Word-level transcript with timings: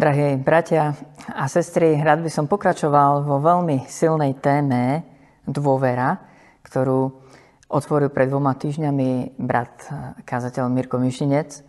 Drahí 0.00 0.40
bratia 0.40 0.96
a 1.28 1.44
sestry, 1.44 1.92
rád 2.00 2.24
by 2.24 2.32
som 2.32 2.48
pokračoval 2.48 3.20
vo 3.20 3.36
veľmi 3.36 3.84
silnej 3.84 4.32
téme 4.40 5.04
dôvera, 5.44 6.16
ktorú 6.64 7.20
otvoril 7.68 8.08
pred 8.08 8.32
dvoma 8.32 8.56
týždňami 8.56 9.36
brat 9.36 9.92
kázateľ 10.24 10.72
Mirko 10.72 10.96
Mišinec. 10.96 11.60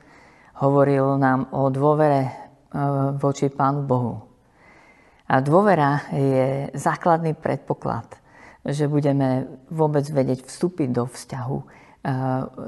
Hovoril 0.63 1.19
nám 1.19 1.51
o 1.51 1.67
dôvere 1.67 2.23
e, 2.23 2.31
voči 3.19 3.51
Pánu 3.51 3.83
Bohu. 3.83 4.23
A 5.27 5.43
dôvera 5.43 6.07
je 6.15 6.71
základný 6.71 7.35
predpoklad, 7.35 8.15
že 8.63 8.87
budeme 8.87 9.59
vôbec 9.67 10.07
vedieť 10.07 10.47
vstúpiť 10.47 10.87
do 10.87 11.03
vzťahu 11.03 11.57
e, 11.59 11.65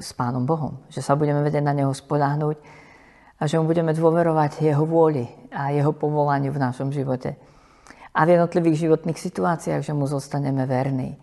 s 0.03 0.11
Pánom 0.11 0.43
Bohom. 0.43 0.83
Že 0.91 0.99
sa 0.99 1.15
budeme 1.15 1.39
vedieť 1.39 1.63
na 1.63 1.71
Neho 1.71 1.95
spoľahnúť, 1.95 2.82
a 3.43 3.47
že 3.51 3.59
mu 3.59 3.67
budeme 3.67 3.91
dôverovať 3.91 4.63
jeho 4.63 4.87
vôli 4.87 5.27
a 5.51 5.75
jeho 5.75 5.91
povolaniu 5.91 6.55
v 6.55 6.63
našom 6.63 6.95
živote. 6.95 7.35
A 8.15 8.23
v 8.23 8.39
jednotlivých 8.39 8.87
životných 8.87 9.19
situáciách, 9.19 9.83
že 9.83 9.91
mu 9.91 10.07
zostaneme 10.07 10.63
verní. 10.63 11.19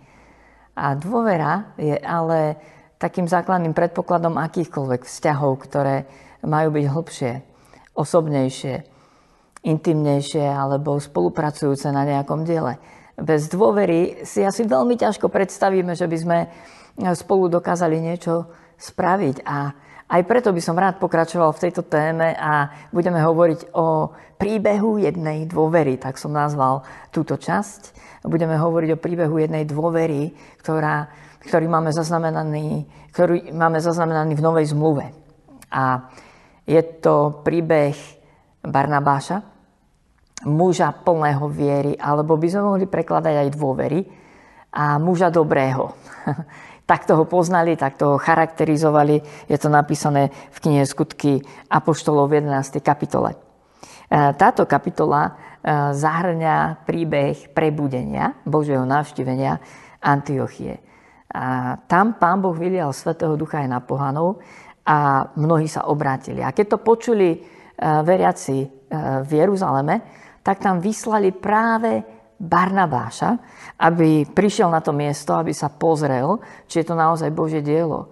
A 0.77 0.93
dôvera 1.01 1.73
je 1.81 1.97
ale 1.97 2.61
takým 3.01 3.25
základným 3.25 3.73
predpokladom 3.73 4.37
akýchkoľvek 4.37 5.09
vzťahov, 5.09 5.65
ktoré 5.65 6.05
majú 6.45 6.77
byť 6.77 6.85
hlbšie, 6.93 7.33
osobnejšie, 7.97 8.75
intimnejšie 9.65 10.45
alebo 10.45 11.01
spolupracujúce 11.01 11.89
na 11.89 12.05
nejakom 12.05 12.45
diele. 12.45 12.77
Bez 13.17 13.49
dôvery 13.49 14.29
si 14.29 14.45
asi 14.45 14.69
veľmi 14.69 15.01
ťažko 15.01 15.33
predstavíme, 15.33 15.97
že 15.97 16.05
by 16.05 16.17
sme 16.21 16.39
spolu 17.17 17.49
dokázali 17.49 17.97
niečo 17.97 18.45
spraviť. 18.77 19.41
A 19.49 19.73
aj 20.11 20.23
preto 20.27 20.51
by 20.51 20.59
som 20.59 20.75
rád 20.75 20.99
pokračoval 20.99 21.55
v 21.55 21.63
tejto 21.63 21.87
téme 21.87 22.35
a 22.35 22.67
budeme 22.91 23.23
hovoriť 23.23 23.71
o 23.79 24.11
príbehu 24.43 24.99
jednej 24.99 25.47
dôvery, 25.47 26.03
tak 26.03 26.19
som 26.19 26.35
nazval 26.35 26.83
túto 27.15 27.39
časť. 27.39 27.95
Budeme 28.27 28.59
hovoriť 28.59 28.99
o 28.99 29.03
príbehu 29.03 29.39
jednej 29.39 29.63
dôvery, 29.63 30.35
ktorá, 30.59 31.07
ktorý 31.47 31.71
máme 31.71 31.95
zaznamenaný, 31.95 32.91
ktorý 33.15 33.55
máme 33.55 33.79
zaznamenaný 33.79 34.35
v 34.35 34.45
Novej 34.45 34.67
zmluve. 34.75 35.15
A 35.71 36.11
je 36.67 36.83
to 36.99 37.47
príbeh 37.47 37.95
Barnabáša, 38.67 39.47
muža 40.45 40.91
plného 40.91 41.47
viery, 41.47 41.95
alebo 41.95 42.35
by 42.35 42.49
sme 42.51 42.63
mohli 42.67 42.85
prekladať 42.91 43.35
aj 43.47 43.49
dôvery, 43.55 44.01
a 44.71 44.99
muža 45.03 45.31
dobrého. 45.35 45.95
takto 46.91 47.15
ho 47.15 47.23
poznali, 47.23 47.79
takto 47.79 48.11
ho 48.11 48.17
charakterizovali. 48.19 49.47
Je 49.47 49.55
to 49.55 49.71
napísané 49.71 50.35
v 50.51 50.59
knihe 50.59 50.83
Skutky 50.83 51.39
Apoštolov 51.71 52.35
v 52.35 52.43
11. 52.43 52.83
kapitole. 52.83 53.39
E, 53.39 53.39
táto 54.35 54.67
kapitola 54.67 55.31
e, 55.31 55.33
zahrňa 55.95 56.83
príbeh 56.83 57.55
prebudenia, 57.55 58.35
Božieho 58.43 58.83
navštívenia 58.83 59.63
Antiochie. 60.03 60.83
A 61.31 61.79
tam 61.87 62.19
pán 62.19 62.43
Boh 62.43 62.59
vylial 62.59 62.91
Svetého 62.91 63.39
Ducha 63.39 63.63
aj 63.63 63.71
na 63.71 63.79
pohanov 63.79 64.43
a 64.83 65.31
mnohí 65.39 65.71
sa 65.71 65.87
obrátili. 65.87 66.43
A 66.43 66.51
keď 66.51 66.75
to 66.75 66.79
počuli 66.83 67.39
e, 67.39 67.39
veriaci 68.03 68.83
v 69.23 69.31
Jeruzaleme, 69.31 70.03
tak 70.43 70.59
tam 70.59 70.83
vyslali 70.83 71.31
práve 71.31 72.03
Barnabáša, 72.41 73.37
aby 73.77 74.25
prišiel 74.25 74.73
na 74.73 74.81
to 74.81 74.97
miesto, 74.97 75.37
aby 75.37 75.53
sa 75.53 75.69
pozrel, 75.69 76.41
či 76.65 76.81
je 76.81 76.89
to 76.89 76.97
naozaj 76.97 77.29
Božie 77.29 77.61
dielo. 77.61 78.09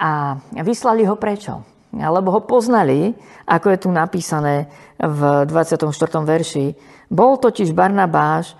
A 0.00 0.40
vyslali 0.64 1.04
ho 1.04 1.20
prečo? 1.20 1.60
Lebo 1.92 2.34
ho 2.34 2.40
poznali, 2.42 3.14
ako 3.46 3.66
je 3.70 3.78
tu 3.78 3.88
napísané 3.92 4.66
v 4.98 5.46
24. 5.46 5.92
verši. 6.24 6.66
Bol 7.12 7.38
totiž 7.38 7.70
Barnabáš 7.70 8.50
e, 8.50 8.54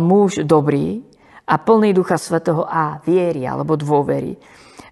muž 0.00 0.42
dobrý 0.42 1.04
a 1.46 1.54
plný 1.60 1.94
Ducha 1.94 2.18
Svetého 2.18 2.66
a 2.66 2.98
viery 3.04 3.46
alebo 3.46 3.78
dôvery. 3.78 4.34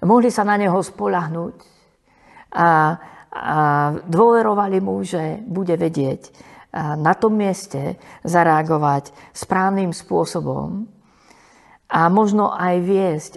Mohli 0.04 0.30
sa 0.30 0.46
na 0.46 0.54
neho 0.54 0.78
spolahnúť 0.78 1.54
a, 2.54 2.68
a 3.32 3.56
dôverovali 4.06 4.78
mu, 4.78 5.02
že 5.02 5.42
bude 5.42 5.74
vedieť, 5.74 6.30
na 6.74 7.12
tom 7.18 7.34
mieste 7.34 7.98
zareagovať 8.22 9.10
správnym 9.34 9.90
spôsobom 9.90 10.86
a 11.90 12.06
možno 12.06 12.54
aj 12.54 12.74
viesť 12.78 13.32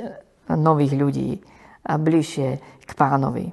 nových 0.54 0.94
ľudí 0.94 1.32
bližšie 1.84 2.50
k 2.86 2.92
pánovi. 2.94 3.50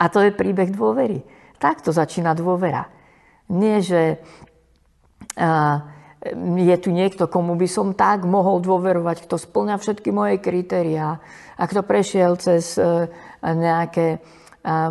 A 0.00 0.08
to 0.08 0.24
je 0.24 0.32
príbeh 0.32 0.72
dôvery. 0.72 1.20
Takto 1.60 1.92
začína 1.92 2.32
dôvera. 2.32 2.88
Nie, 3.52 3.84
že 3.84 4.18
je 6.42 6.76
tu 6.80 6.90
niekto, 6.90 7.28
komu 7.28 7.54
by 7.58 7.68
som 7.68 7.92
tak 7.92 8.24
mohol 8.24 8.62
dôverovať, 8.62 9.26
kto 9.26 9.36
splňa 9.36 9.76
všetky 9.78 10.10
moje 10.14 10.40
kritériá 10.40 11.18
a 11.58 11.62
kto 11.66 11.82
prešiel 11.82 12.38
cez 12.38 12.78
e, 12.78 13.10
nejaké 13.42 14.22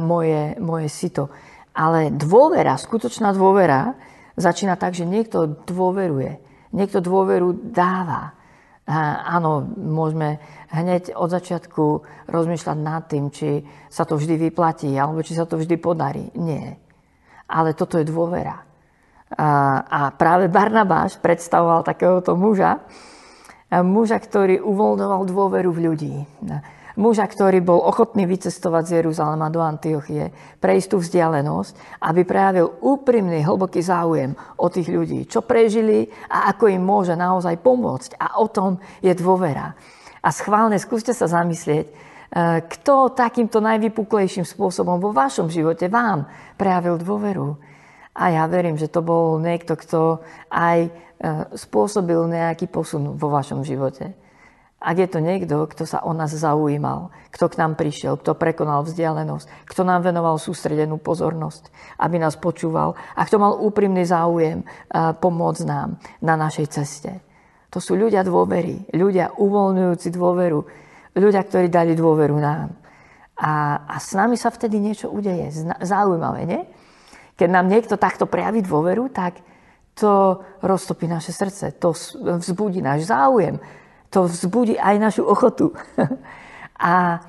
moje, 0.03 0.59
moje 0.59 0.87
sito. 0.91 1.31
Ale 1.71 2.11
dôvera, 2.11 2.75
skutočná 2.75 3.31
dôvera, 3.31 3.95
začína 4.35 4.75
tak, 4.75 4.95
že 4.95 5.07
niekto 5.07 5.63
dôveruje. 5.63 6.39
Niekto 6.75 6.99
dôveru 6.99 7.71
dáva. 7.71 8.35
A 8.87 9.23
áno, 9.39 9.63
môžeme 9.79 10.41
hneď 10.71 11.15
od 11.15 11.31
začiatku 11.31 11.83
rozmýšľať 12.27 12.77
nad 12.79 13.07
tým, 13.07 13.31
či 13.31 13.63
sa 13.87 14.03
to 14.03 14.19
vždy 14.19 14.51
vyplatí, 14.51 14.91
alebo 14.99 15.23
či 15.23 15.37
sa 15.37 15.47
to 15.47 15.55
vždy 15.55 15.79
podarí. 15.79 16.27
Nie. 16.35 16.75
Ale 17.47 17.71
toto 17.71 17.95
je 17.99 18.07
dôvera. 18.07 18.67
A, 19.31 19.47
a 19.87 19.99
práve 20.11 20.51
Barnabáš 20.51 21.15
predstavoval 21.23 21.87
takéhoto 21.87 22.35
muža, 22.35 22.83
muža, 23.79 24.19
ktorý 24.19 24.59
uvoľňoval 24.59 25.21
dôveru 25.23 25.71
v 25.71 25.83
ľudí 25.87 26.15
muža, 26.99 27.27
ktorý 27.27 27.63
bol 27.63 27.79
ochotný 27.79 28.27
vycestovať 28.27 28.83
z 28.87 28.91
Jeruzalema 28.99 29.47
do 29.47 29.63
Antiochie, 29.63 30.31
prejsť 30.59 30.87
tú 30.91 30.97
vzdialenosť, 30.99 32.01
aby 32.03 32.21
prejavil 32.27 32.67
úprimný, 32.83 33.43
hlboký 33.43 33.79
záujem 33.79 34.35
o 34.59 34.67
tých 34.67 34.91
ľudí, 34.91 35.27
čo 35.27 35.45
prežili 35.45 36.09
a 36.27 36.51
ako 36.51 36.71
im 36.71 36.83
môže 36.83 37.15
naozaj 37.15 37.59
pomôcť. 37.63 38.19
A 38.19 38.41
o 38.41 38.47
tom 38.51 38.81
je 38.99 39.13
dôvera. 39.15 39.77
A 40.21 40.29
schválne 40.29 40.77
skúste 40.77 41.15
sa 41.17 41.25
zamyslieť, 41.25 41.85
e, 41.87 41.93
kto 42.61 43.15
takýmto 43.17 43.57
najvypuklejším 43.57 44.45
spôsobom 44.45 45.01
vo 45.01 45.09
vašom 45.15 45.49
živote 45.49 45.89
vám 45.89 46.29
prejavil 46.59 47.01
dôveru. 47.01 47.57
A 48.11 48.35
ja 48.35 48.43
verím, 48.45 48.75
že 48.75 48.91
to 48.91 49.01
bol 49.01 49.39
niekto, 49.39 49.73
kto 49.73 50.21
aj 50.51 50.79
e, 50.85 50.89
spôsobil 51.57 52.21
nejaký 52.29 52.69
posun 52.69 53.17
vo 53.17 53.27
vašom 53.33 53.65
živote. 53.65 54.20
Ak 54.81 54.97
je 54.97 55.05
to 55.05 55.21
niekto, 55.21 55.69
kto 55.69 55.85
sa 55.85 56.01
o 56.01 56.09
nás 56.09 56.33
zaujímal, 56.33 57.13
kto 57.29 57.53
k 57.53 57.61
nám 57.61 57.77
prišiel, 57.77 58.17
kto 58.17 58.33
prekonal 58.33 58.81
vzdialenosť, 58.81 59.69
kto 59.69 59.85
nám 59.85 60.01
venoval 60.01 60.41
sústredenú 60.41 60.97
pozornosť, 60.97 61.69
aby 62.01 62.17
nás 62.17 62.33
počúval 62.33 62.97
a 63.13 63.21
kto 63.21 63.37
mal 63.37 63.61
úprimný 63.61 64.01
záujem 64.09 64.65
pomôcť 65.21 65.63
nám 65.69 66.01
na 66.25 66.33
našej 66.33 66.67
ceste. 66.73 67.21
To 67.69 67.77
sú 67.77 67.93
ľudia 67.93 68.25
dôvery, 68.25 68.89
ľudia 68.97 69.37
uvoľňujúci 69.37 70.09
dôveru, 70.17 70.59
ľudia, 71.13 71.45
ktorí 71.45 71.69
dali 71.69 71.93
dôveru 71.93 72.41
nám. 72.41 72.73
A, 73.37 73.85
a 73.85 73.95
s 74.01 74.17
nami 74.17 74.33
sa 74.33 74.49
vtedy 74.49 74.81
niečo 74.81 75.13
udeje. 75.13 75.49
Zaujímavé, 75.85 76.41
nie? 76.49 76.61
Keď 77.37 77.49
nám 77.53 77.69
niekto 77.69 78.01
takto 78.01 78.25
prejaví 78.25 78.65
dôveru, 78.65 79.13
tak 79.13 79.45
to 79.93 80.41
roztopí 80.65 81.05
naše 81.05 81.29
srdce, 81.29 81.77
to 81.77 81.93
vzbudí 82.41 82.81
náš 82.81 83.07
záujem, 83.07 83.61
to 84.11 84.27
vzbudí 84.27 84.75
aj 84.75 84.95
našu 84.99 85.23
ochotu. 85.23 85.71
a, 86.77 87.23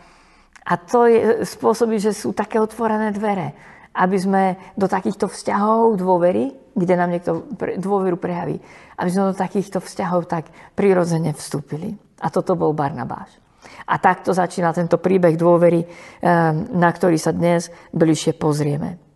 a 0.67 0.73
to 0.77 1.07
je, 1.07 1.47
spôsobí, 1.47 2.03
že 2.03 2.11
sú 2.11 2.35
také 2.35 2.59
otvorené 2.59 3.15
dvere, 3.15 3.55
aby 3.95 4.17
sme 4.19 4.43
do 4.75 4.91
takýchto 4.91 5.31
vzťahov 5.31 5.97
dôvery, 5.97 6.51
kde 6.75 6.95
nám 6.99 7.15
niekto 7.15 7.47
dôveru 7.79 8.19
prejaví, 8.19 8.59
aby 8.99 9.09
sme 9.09 9.31
do 9.31 9.37
takýchto 9.37 9.79
vzťahov 9.79 10.27
tak 10.27 10.51
prirodzene 10.75 11.31
vstúpili. 11.37 11.95
A 12.19 12.29
toto 12.29 12.59
bol 12.59 12.75
Barnabáš. 12.75 13.39
A 13.87 13.99
takto 14.03 14.35
začína 14.35 14.75
tento 14.75 14.99
príbeh 14.99 15.39
dôvery, 15.39 15.87
eh, 15.87 15.89
na 16.75 16.91
ktorý 16.91 17.15
sa 17.15 17.31
dnes 17.31 17.71
bližšie 17.95 18.35
pozrieme. 18.35 19.12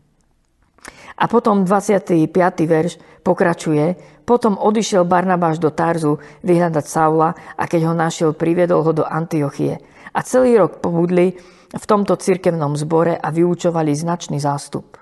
A 1.17 1.25
potom 1.33 1.65
25. 1.65 2.29
verš 2.69 3.01
pokračuje. 3.25 3.97
Potom 4.29 4.61
odišiel 4.61 5.09
Barnabáš 5.09 5.57
do 5.57 5.73
Tarzu 5.73 6.21
vyhľadať 6.45 6.85
Saula 6.85 7.33
a 7.57 7.65
keď 7.65 7.89
ho 7.89 7.95
našiel, 7.97 8.31
priviedol 8.37 8.85
ho 8.85 8.93
do 8.93 9.05
Antiochie. 9.07 9.81
A 10.13 10.21
celý 10.21 10.61
rok 10.61 10.85
pobudli 10.85 11.33
v 11.73 11.85
tomto 11.89 12.21
cirkevnom 12.21 12.77
zbore 12.77 13.17
a 13.17 13.29
vyučovali 13.33 13.97
značný 13.97 14.37
zástup. 14.41 14.97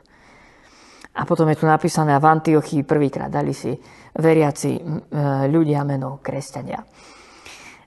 A 1.14 1.22
potom 1.22 1.46
je 1.46 1.58
tu 1.58 1.66
napísané, 1.66 2.14
a 2.14 2.22
v 2.22 2.26
Antiochii 2.26 2.82
prvýkrát 2.82 3.30
dali 3.30 3.54
si 3.54 3.70
veriaci 4.18 4.82
ľudia 5.46 5.86
meno 5.86 6.18
kresťania. 6.18 6.82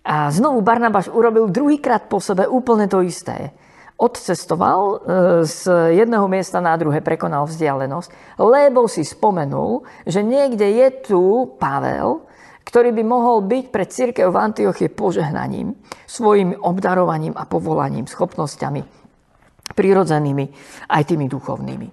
A 0.08 0.32
znovu 0.32 0.64
Barnabáš 0.64 1.12
urobil 1.12 1.52
druhýkrát 1.52 2.08
po 2.08 2.24
sebe 2.24 2.48
úplne 2.48 2.88
to 2.88 3.04
isté. 3.04 3.52
Odcestoval 3.98 4.82
e, 4.86 4.98
z 5.46 5.62
jedného 5.98 6.30
miesta 6.30 6.62
na 6.62 6.78
druhé, 6.78 7.02
prekonal 7.02 7.50
vzdialenosť, 7.50 8.38
lebo 8.38 8.86
si 8.86 9.02
spomenul, 9.02 9.82
že 10.06 10.22
niekde 10.22 10.70
je 10.70 10.88
tu 11.10 11.22
Pavel, 11.58 12.22
ktorý 12.62 12.94
by 12.94 13.04
mohol 13.04 13.42
byť 13.48 13.66
pre 13.74 13.86
církev 13.90 14.28
v 14.30 14.38
Antiochie 14.38 14.94
požehnaním, 14.94 15.74
svojim 16.06 16.54
obdarovaním 16.62 17.34
a 17.34 17.50
povolaním, 17.50 18.06
schopnosťami 18.06 18.98
prirodzenými, 19.74 20.46
aj 20.88 21.04
tými 21.04 21.28
duchovnými. 21.28 21.88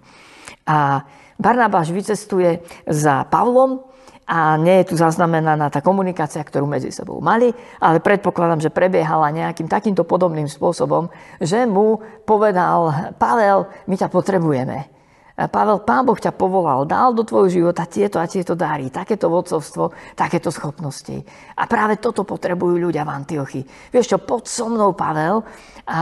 A 0.70 1.02
Barnabáš 1.34 1.90
vycestuje 1.90 2.62
za 2.86 3.26
Pavlom, 3.26 3.82
a 4.24 4.56
nie 4.56 4.80
je 4.80 4.92
tu 4.92 4.94
zaznamenaná 4.96 5.68
tá 5.68 5.84
komunikácia, 5.84 6.40
ktorú 6.40 6.64
medzi 6.64 6.88
sebou 6.88 7.20
mali, 7.20 7.52
ale 7.80 8.00
predpokladám, 8.00 8.64
že 8.64 8.72
prebiehala 8.72 9.28
nejakým 9.28 9.68
takýmto 9.68 10.08
podobným 10.08 10.48
spôsobom, 10.48 11.12
že 11.40 11.68
mu 11.68 12.00
povedal, 12.24 13.12
Pavel, 13.20 13.68
my 13.84 13.94
ťa 14.00 14.08
potrebujeme. 14.08 14.94
Pavel, 15.34 15.82
Pán 15.82 16.06
Boh 16.06 16.14
ťa 16.14 16.30
povolal, 16.30 16.86
dal 16.86 17.10
do 17.10 17.26
tvojho 17.26 17.50
života 17.50 17.90
tieto 17.90 18.22
a 18.22 18.30
tieto 18.30 18.54
dáry, 18.54 18.86
takéto 18.86 19.26
vodcovstvo, 19.26 20.14
takéto 20.14 20.54
schopnosti. 20.54 21.26
A 21.58 21.66
práve 21.66 21.98
toto 21.98 22.22
potrebujú 22.22 22.78
ľudia 22.78 23.02
v 23.02 23.10
Antiochi. 23.18 23.60
Vieš 23.90 24.14
čo, 24.14 24.18
pod 24.22 24.46
so 24.46 24.70
mnou, 24.70 24.94
Pavel, 24.94 25.42
a, 25.90 26.00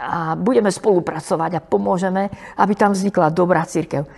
a 0.00 0.32
budeme 0.40 0.72
spolupracovať 0.72 1.60
a 1.60 1.64
pomôžeme, 1.64 2.32
aby 2.56 2.72
tam 2.72 2.96
vznikla 2.96 3.36
dobrá 3.36 3.68
církev, 3.68 4.08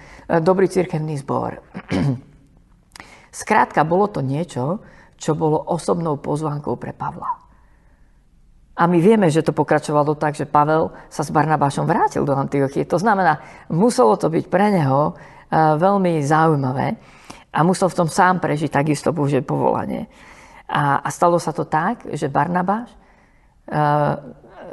dobrý 0.41 0.71
církevný 0.71 1.19
zbor. 1.21 1.59
Skrátka, 3.37 3.85
bolo 3.85 4.09
to 4.09 4.25
niečo, 4.25 4.81
čo 5.21 5.37
bolo 5.37 5.61
osobnou 5.61 6.17
pozvánkou 6.17 6.81
pre 6.81 6.97
Pavla. 6.97 7.37
A 8.77 8.88
my 8.88 8.97
vieme, 9.00 9.29
že 9.29 9.44
to 9.44 9.56
pokračovalo 9.56 10.17
tak, 10.17 10.37
že 10.37 10.49
Pavel 10.49 10.88
sa 11.12 11.21
s 11.21 11.33
Barnabášom 11.33 11.85
vrátil 11.85 12.25
do 12.25 12.33
Antiochie. 12.33 12.88
To 12.88 12.97
znamená, 12.97 13.41
muselo 13.69 14.17
to 14.17 14.33
byť 14.33 14.44
pre 14.49 14.73
neho 14.73 15.12
eh, 15.12 15.77
veľmi 15.77 16.25
zaujímavé 16.25 16.97
a 17.53 17.65
musel 17.65 17.93
v 17.93 17.99
tom 18.05 18.09
sám 18.09 18.41
prežiť 18.41 18.73
takisto 18.73 19.17
Božie 19.17 19.41
povolanie. 19.41 20.09
A, 20.69 21.00
a 21.00 21.09
stalo 21.09 21.37
sa 21.37 21.53
to 21.56 21.65
tak, 21.65 22.05
že 22.12 22.29
Barnabáš 22.29 22.91
uh, 22.91 24.19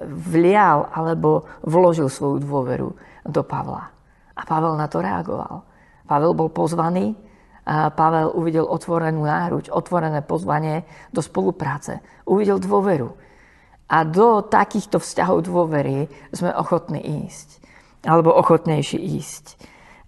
vlial 0.09 0.89
alebo 0.89 1.45
vložil 1.61 2.09
svoju 2.09 2.41
dôveru 2.41 2.89
do 3.29 3.41
Pavla. 3.45 3.93
A 4.33 4.41
Pavel 4.41 4.73
na 4.73 4.89
to 4.89 4.99
reagoval. 4.99 5.63
Pavel 6.09 6.33
bol 6.33 6.49
pozvaný 6.49 7.13
Pavel 7.67 8.35
uvidel 8.35 8.67
otvorenú 8.67 9.23
náruč, 9.23 9.71
otvorené 9.71 10.19
pozvanie 10.19 10.83
do 11.15 11.23
spolupráce. 11.23 12.03
Uvidel 12.27 12.59
dôveru. 12.59 13.15
A 13.87 14.03
do 14.03 14.43
takýchto 14.43 14.99
vzťahov 14.99 15.47
dôvery 15.47 16.11
sme 16.35 16.51
ochotní 16.51 16.99
ísť. 17.23 17.63
Alebo 18.03 18.35
ochotnejší 18.35 18.99
ísť. 18.99 19.45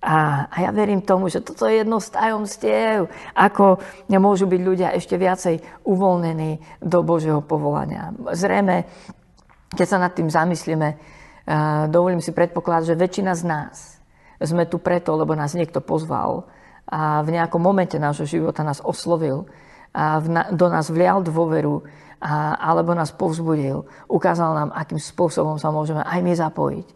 A, 0.06 0.46
a 0.52 0.57
ja 0.68 0.69
verím 0.69 1.02
tomu, 1.02 1.31
že 1.34 1.42
toto 1.42 1.66
je 1.66 1.81
jedno 1.81 1.98
z 1.98 2.13
tajomstiev, 2.13 3.10
ako 3.34 3.81
môžu 4.19 4.46
byť 4.46 4.62
ľudia 4.62 4.90
ešte 4.94 5.18
viacej 5.18 5.81
uvoľnení 5.81 6.84
do 6.84 7.02
Božieho 7.02 7.42
povolania. 7.42 8.13
Zrejme, 8.36 8.86
keď 9.74 9.88
sa 9.90 9.98
nad 9.98 10.13
tým 10.13 10.30
zamyslíme, 10.30 10.88
dovolím 11.90 12.22
si 12.22 12.30
predpokladať, 12.36 12.94
že 12.94 13.02
väčšina 13.02 13.34
z 13.34 13.44
nás 13.50 13.75
sme 14.38 14.69
tu 14.69 14.78
preto, 14.78 15.16
lebo 15.18 15.34
nás 15.34 15.57
niekto 15.57 15.81
pozval 15.81 16.46
a 16.86 17.26
v 17.26 17.34
nejakom 17.34 17.62
momente 17.62 17.98
nášho 17.98 18.30
života 18.30 18.62
nás 18.62 18.82
oslovil 18.82 19.50
a 19.96 20.22
do 20.54 20.68
nás 20.70 20.92
vlial 20.92 21.26
dôveru 21.26 21.82
a, 22.22 22.56
alebo 22.60 22.94
nás 22.94 23.10
povzbudil. 23.16 23.88
Ukázal 24.06 24.50
nám, 24.54 24.70
akým 24.76 25.02
spôsobom 25.02 25.58
sa 25.58 25.74
môžeme 25.74 26.06
aj 26.06 26.20
my 26.22 26.34
zapojiť. 26.36 26.88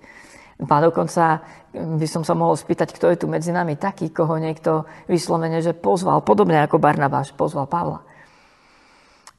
A 0.59 0.83
dokonca 0.83 1.39
by 1.71 2.07
som 2.09 2.27
sa 2.27 2.35
mohol 2.35 2.59
spýtať, 2.59 2.91
kto 2.91 3.05
je 3.15 3.17
tu 3.23 3.25
medzi 3.31 3.55
nami 3.55 3.79
taký, 3.79 4.11
koho 4.11 4.35
niekto 4.35 4.83
vyslovene, 5.07 5.63
že 5.63 5.71
pozval, 5.71 6.19
podobne 6.19 6.59
ako 6.59 6.83
Barnabáš 6.83 7.31
pozval 7.31 7.71
Pavla. 7.71 8.03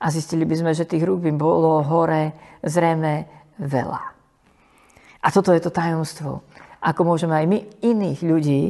A 0.00 0.08
zistili 0.08 0.48
by 0.48 0.56
sme, 0.56 0.72
že 0.72 0.88
tých 0.88 1.04
rúk 1.04 1.20
by 1.20 1.32
bolo 1.36 1.84
hore 1.84 2.32
zrejme 2.64 3.28
veľa. 3.60 4.02
A 5.20 5.28
toto 5.28 5.52
je 5.52 5.60
to 5.60 5.68
tajomstvo. 5.68 6.40
Ako 6.80 7.04
môžeme 7.04 7.36
aj 7.36 7.44
my 7.44 7.58
iných 7.84 8.20
ľudí 8.24 8.62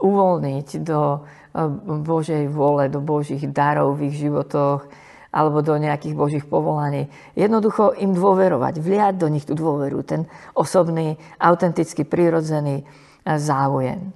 uvoľniť 0.00 0.68
do 0.80 1.00
e, 1.12 1.18
Božej 2.00 2.48
vôle, 2.48 2.88
do 2.88 3.04
Božích 3.04 3.44
darov 3.52 4.00
v 4.00 4.08
ich 4.08 4.16
životoch 4.16 4.88
alebo 5.28 5.60
do 5.60 5.76
nejakých 5.76 6.16
Božích 6.16 6.44
povolaní. 6.48 7.12
Jednoducho 7.36 7.92
im 8.00 8.16
dôverovať, 8.16 8.80
vliať 8.80 9.14
do 9.20 9.28
nich 9.28 9.44
tú 9.44 9.52
dôveru, 9.52 10.00
ten 10.08 10.24
osobný, 10.56 11.20
autentický, 11.36 12.08
prirodzený 12.08 12.80
e, 12.80 12.84
záujem. 13.36 14.12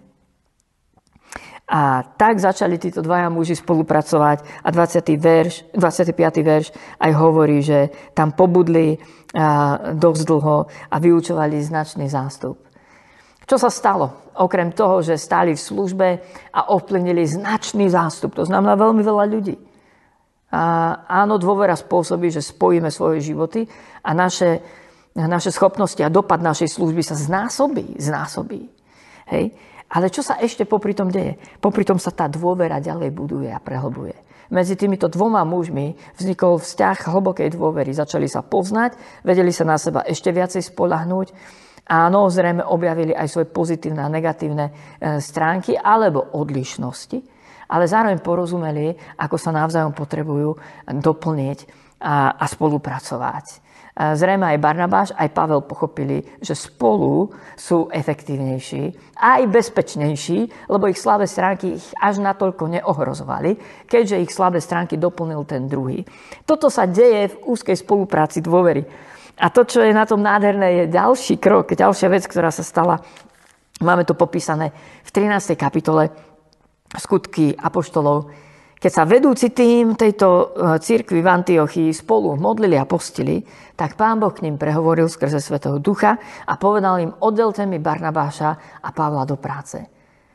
A 1.71 2.03
tak 2.03 2.43
začali 2.43 2.83
títo 2.83 2.99
dvaja 2.99 3.31
muži 3.31 3.55
spolupracovať 3.55 4.67
a 4.67 4.69
20. 4.75 5.07
Verš, 5.23 5.55
25. 5.79 6.19
verš 6.43 6.75
aj 6.99 7.13
hovorí, 7.15 7.63
že 7.63 7.95
tam 8.11 8.35
pobudli 8.35 8.99
dosť 9.95 10.23
dlho 10.27 10.67
a 10.67 10.97
vyučovali 10.99 11.63
značný 11.63 12.11
zástup. 12.11 12.59
Čo 13.47 13.57
sa 13.59 13.71
stalo? 13.71 14.30
Okrem 14.41 14.73
toho, 14.73 15.05
že 15.05 15.21
stáli 15.21 15.53
v 15.53 15.61
službe 15.61 16.09
a 16.57 16.61
ovplyvnili 16.73 17.29
značný 17.29 17.93
zástup. 17.93 18.33
To 18.41 18.49
znamená 18.49 18.73
veľmi 18.73 19.05
veľa 19.05 19.25
ľudí. 19.29 19.57
A 20.51 20.63
áno, 21.07 21.37
dôvera 21.37 21.77
spôsobí, 21.77 22.33
že 22.33 22.43
spojíme 22.43 22.89
svoje 22.89 23.21
životy 23.21 23.69
a 24.03 24.11
naše, 24.17 24.65
naše 25.15 25.53
schopnosti 25.53 26.01
a 26.01 26.11
dopad 26.11 26.41
našej 26.41 26.73
služby 26.73 27.05
sa 27.05 27.15
znásobí. 27.15 28.01
znásobí. 28.01 28.67
Hej? 29.29 29.55
Ale 29.91 30.11
čo 30.11 30.25
sa 30.25 30.41
ešte 30.41 30.67
popri 30.67 30.97
tom 30.97 31.13
deje? 31.13 31.39
Popri 31.61 31.85
tom 31.85 32.01
sa 32.01 32.11
tá 32.11 32.27
dôvera 32.27 32.83
ďalej 32.83 33.11
buduje 33.15 33.51
a 33.51 33.63
prehlbuje. 33.63 34.17
Medzi 34.51 34.75
týmito 34.75 35.07
dvoma 35.07 35.47
mužmi 35.47 35.95
vznikol 36.19 36.59
vzťah 36.59 37.07
hlbokej 37.07 37.55
dôvery. 37.55 37.95
Začali 37.95 38.27
sa 38.27 38.43
poznať, 38.43 38.99
vedeli 39.23 39.55
sa 39.55 39.63
na 39.63 39.79
seba 39.79 40.03
ešte 40.03 40.35
viacej 40.35 40.75
spolahnúť 40.75 41.31
Áno, 41.87 42.29
zrejme 42.31 42.63
objavili 42.63 43.17
aj 43.17 43.29
svoje 43.31 43.49
pozitívne 43.51 44.05
a 44.05 44.13
negatívne 44.13 44.67
e, 44.69 44.73
stránky 45.19 45.75
alebo 45.75 46.35
odlišnosti, 46.37 47.19
ale 47.71 47.85
zároveň 47.91 48.19
porozumeli, 48.23 48.95
ako 49.19 49.37
sa 49.39 49.51
navzájom 49.51 49.95
potrebujú 49.95 50.55
doplniť 50.87 51.59
a, 52.01 52.39
a 52.39 52.45
spolupracovať. 52.47 53.47
E, 53.51 53.57
zrejme 54.15 54.55
aj 54.55 54.63
Barnabáš, 54.63 55.11
aj 55.19 55.35
Pavel 55.35 55.67
pochopili, 55.67 56.23
že 56.39 56.55
spolu 56.55 57.35
sú 57.59 57.91
efektívnejší, 57.91 59.17
aj 59.19 59.51
bezpečnejší, 59.51 60.71
lebo 60.71 60.87
ich 60.87 60.97
slabé 60.97 61.27
stránky 61.27 61.75
ich 61.75 61.87
až 61.99 62.23
natoľko 62.23 62.71
neohrozovali, 62.81 63.85
keďže 63.91 64.23
ich 64.23 64.31
slabé 64.31 64.63
stránky 64.63 64.95
doplnil 64.95 65.43
ten 65.43 65.67
druhý. 65.67 66.07
Toto 66.47 66.71
sa 66.71 66.87
deje 66.87 67.35
v 67.35 67.41
úzkej 67.51 67.77
spolupráci 67.77 68.39
dôvery. 68.41 69.10
A 69.41 69.49
to, 69.49 69.65
čo 69.65 69.81
je 69.81 69.97
na 69.97 70.05
tom 70.05 70.21
nádherné, 70.21 70.85
je 70.85 70.93
ďalší 70.93 71.41
krok, 71.41 71.73
ďalšia 71.73 72.13
vec, 72.13 72.29
ktorá 72.29 72.53
sa 72.53 72.61
stala. 72.61 73.01
Máme 73.81 74.05
to 74.05 74.13
popísané 74.13 74.77
v 75.01 75.11
13. 75.11 75.57
kapitole 75.57 76.13
skutky 76.93 77.57
apoštolov. 77.57 78.29
Keď 78.81 78.93
sa 78.93 79.05
vedúci 79.05 79.53
tým 79.53 79.93
tejto 79.93 80.29
e, 80.29 80.45
církvy 80.81 81.21
v 81.21 81.29
Antiochii 81.29 81.89
spolu 81.93 82.37
modlili 82.37 82.81
a 82.81 82.89
postili, 82.89 83.45
tak 83.77 83.97
pán 83.97 84.17
Boh 84.17 84.33
k 84.33 84.45
ním 84.45 84.57
prehovoril 84.57 85.05
skrze 85.09 85.37
Svetého 85.37 85.77
Ducha 85.77 86.17
a 86.49 86.57
povedal 86.57 87.05
im, 87.05 87.13
oddelte 87.21 87.69
mi 87.69 87.77
Barnabáša 87.77 88.81
a 88.81 88.89
Pavla 88.93 89.29
do 89.29 89.37
práce. 89.37 89.85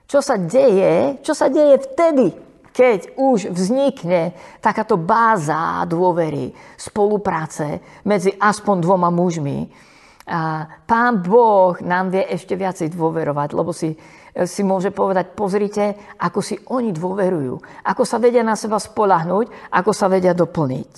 Čo 0.06 0.22
sa 0.22 0.38
deje? 0.38 1.22
Čo 1.26 1.34
sa 1.34 1.50
deje 1.50 1.82
vtedy? 1.90 2.38
Keď 2.76 3.16
už 3.16 3.56
vznikne 3.56 4.36
takáto 4.60 5.00
báza 5.00 5.88
dôvery, 5.88 6.52
spolupráce 6.76 7.80
medzi 8.04 8.36
aspoň 8.36 8.76
dvoma 8.84 9.08
mužmi, 9.08 9.72
a 10.26 10.66
pán 10.90 11.22
Boh 11.22 11.78
nám 11.86 12.10
vie 12.10 12.26
ešte 12.26 12.58
viacej 12.58 12.98
dôverovať, 12.98 13.50
lebo 13.54 13.70
si, 13.70 13.94
si 14.50 14.66
môže 14.66 14.90
povedať, 14.90 15.38
pozrite, 15.38 16.18
ako 16.18 16.42
si 16.42 16.58
oni 16.74 16.90
dôverujú, 16.90 17.86
ako 17.86 18.02
sa 18.02 18.18
vedia 18.18 18.42
na 18.42 18.58
seba 18.58 18.82
spolahnuť, 18.82 19.70
ako 19.70 19.92
sa 19.94 20.10
vedia 20.10 20.34
doplniť. 20.34 20.94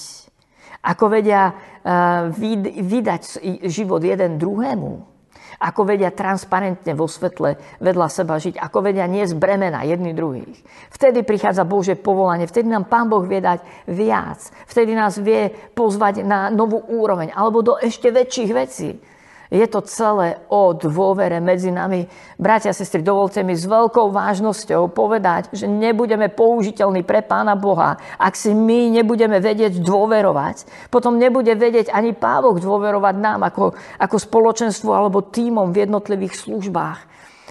Ako 0.80 1.12
vedia 1.12 1.52
uh, 1.52 2.32
vydať 2.72 3.44
život 3.68 4.00
jeden 4.00 4.40
druhému 4.40 5.17
ako 5.58 5.82
vedia 5.90 6.14
transparentne 6.14 6.94
vo 6.94 7.10
svetle 7.10 7.58
vedľa 7.82 8.08
seba 8.08 8.38
žiť, 8.38 8.62
ako 8.62 8.78
vedia 8.86 9.10
niesť 9.10 9.34
bremena 9.38 9.82
jedni 9.82 10.14
druhých. 10.14 10.62
Vtedy 10.94 11.26
prichádza 11.26 11.66
Božie 11.66 11.98
povolanie, 11.98 12.46
vtedy 12.46 12.70
nám 12.70 12.86
Pán 12.86 13.10
Boh 13.10 13.26
vie 13.26 13.42
dať 13.42 13.66
viac, 13.90 14.40
vtedy 14.70 14.94
nás 14.94 15.18
vie 15.18 15.50
pozvať 15.74 16.22
na 16.22 16.54
novú 16.54 16.78
úroveň 16.78 17.34
alebo 17.34 17.66
do 17.66 17.74
ešte 17.82 18.14
väčších 18.14 18.52
vecí. 18.54 19.02
Je 19.48 19.64
to 19.72 19.80
celé 19.88 20.44
o 20.52 20.76
dôvere 20.76 21.40
medzi 21.40 21.72
nami. 21.72 22.04
Bratia 22.36 22.76
a 22.76 22.78
sestry, 22.78 23.00
dovolte 23.00 23.40
mi 23.48 23.56
s 23.56 23.64
veľkou 23.64 24.12
vážnosťou 24.12 24.92
povedať, 24.92 25.56
že 25.56 25.72
nebudeme 25.72 26.28
použiteľní 26.28 27.08
pre 27.08 27.24
Pána 27.24 27.56
Boha, 27.56 27.96
ak 28.20 28.36
si 28.36 28.52
my 28.52 28.92
nebudeme 28.92 29.40
vedieť 29.40 29.80
dôverovať. 29.80 30.90
Potom 30.92 31.16
nebude 31.16 31.56
vedieť 31.56 31.96
ani 31.96 32.12
Pávok 32.12 32.60
dôverovať 32.60 33.16
nám 33.16 33.48
ako, 33.48 33.72
ako 34.04 34.16
spoločenstvo 34.20 34.92
alebo 34.92 35.24
týmom 35.24 35.72
v 35.72 35.88
jednotlivých 35.88 36.36
službách. 36.36 37.00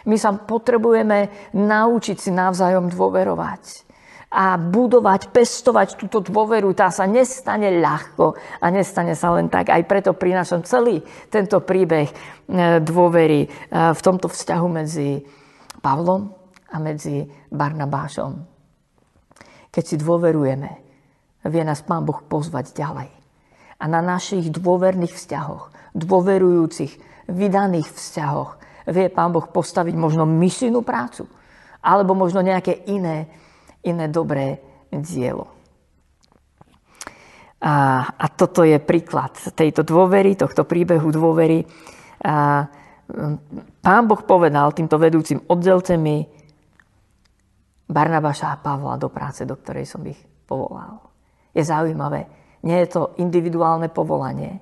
My 0.05 0.21
sa 0.21 0.37
potrebujeme 0.37 1.33
naučiť 1.57 2.17
si 2.21 2.31
navzájom 2.31 2.93
dôverovať 2.93 3.86
a 4.27 4.59
budovať, 4.59 5.31
pestovať 5.31 5.95
túto 5.95 6.19
dôveru. 6.19 6.75
Tá 6.75 6.91
sa 6.91 7.07
nestane 7.07 7.79
ľahko 7.79 8.35
a 8.59 8.67
nestane 8.75 9.15
sa 9.15 9.31
len 9.39 9.47
tak. 9.47 9.71
Aj 9.71 9.83
preto 9.87 10.19
prinášam 10.19 10.67
celý 10.67 11.01
tento 11.31 11.63
príbeh 11.63 12.11
e, 12.11 12.15
dôvery 12.83 13.47
e, 13.47 13.49
v 13.71 14.01
tomto 14.03 14.27
vzťahu 14.27 14.67
medzi 14.67 15.23
Pavlom 15.79 16.27
a 16.75 16.77
medzi 16.83 17.23
Barnabášom. 17.55 18.33
Keď 19.71 19.85
si 19.85 19.97
dôverujeme, 19.97 20.71
vie 21.47 21.63
nás 21.63 21.87
Pán 21.87 22.03
Boh 22.03 22.19
pozvať 22.27 22.75
ďalej. 22.75 23.11
A 23.79 23.85
na 23.87 24.03
našich 24.03 24.51
dôverných 24.51 25.15
vzťahoch, 25.15 25.71
dôverujúcich, 25.95 26.93
vydaných 27.31 27.89
vzťahoch 27.95 28.51
vie 28.91 29.07
Pán 29.07 29.31
Boh 29.31 29.47
postaviť 29.47 29.95
možno 29.95 30.27
misijnú 30.27 30.83
prácu 30.83 31.31
alebo 31.87 32.19
možno 32.19 32.43
nejaké 32.43 32.83
iné 32.91 33.31
iné 33.87 34.11
dobré 34.11 34.59
dielo. 34.91 35.57
A, 37.63 38.05
a 38.13 38.27
toto 38.29 38.63
je 38.63 38.77
príklad 38.77 39.33
tejto 39.57 39.81
dôvery, 39.81 40.37
tohto 40.37 40.69
príbehu 40.69 41.09
dôvery. 41.09 41.65
A, 42.21 42.69
pán 43.81 44.05
Boh 44.05 44.23
povedal 44.23 44.77
týmto 44.77 45.01
vedúcim, 45.01 45.41
oddelte 45.49 45.97
mi 45.97 46.27
Barnabáša 47.87 48.51
a 48.51 48.61
Pavla 48.61 48.99
do 48.99 49.09
práce, 49.09 49.47
do 49.47 49.55
ktorej 49.55 49.87
som 49.87 50.03
ich 50.05 50.19
povolal. 50.45 51.01
Je 51.55 51.63
zaujímavé, 51.63 52.27
nie 52.67 52.77
je 52.83 52.99
to 52.99 53.15
individuálne 53.23 53.87
povolanie, 53.89 54.59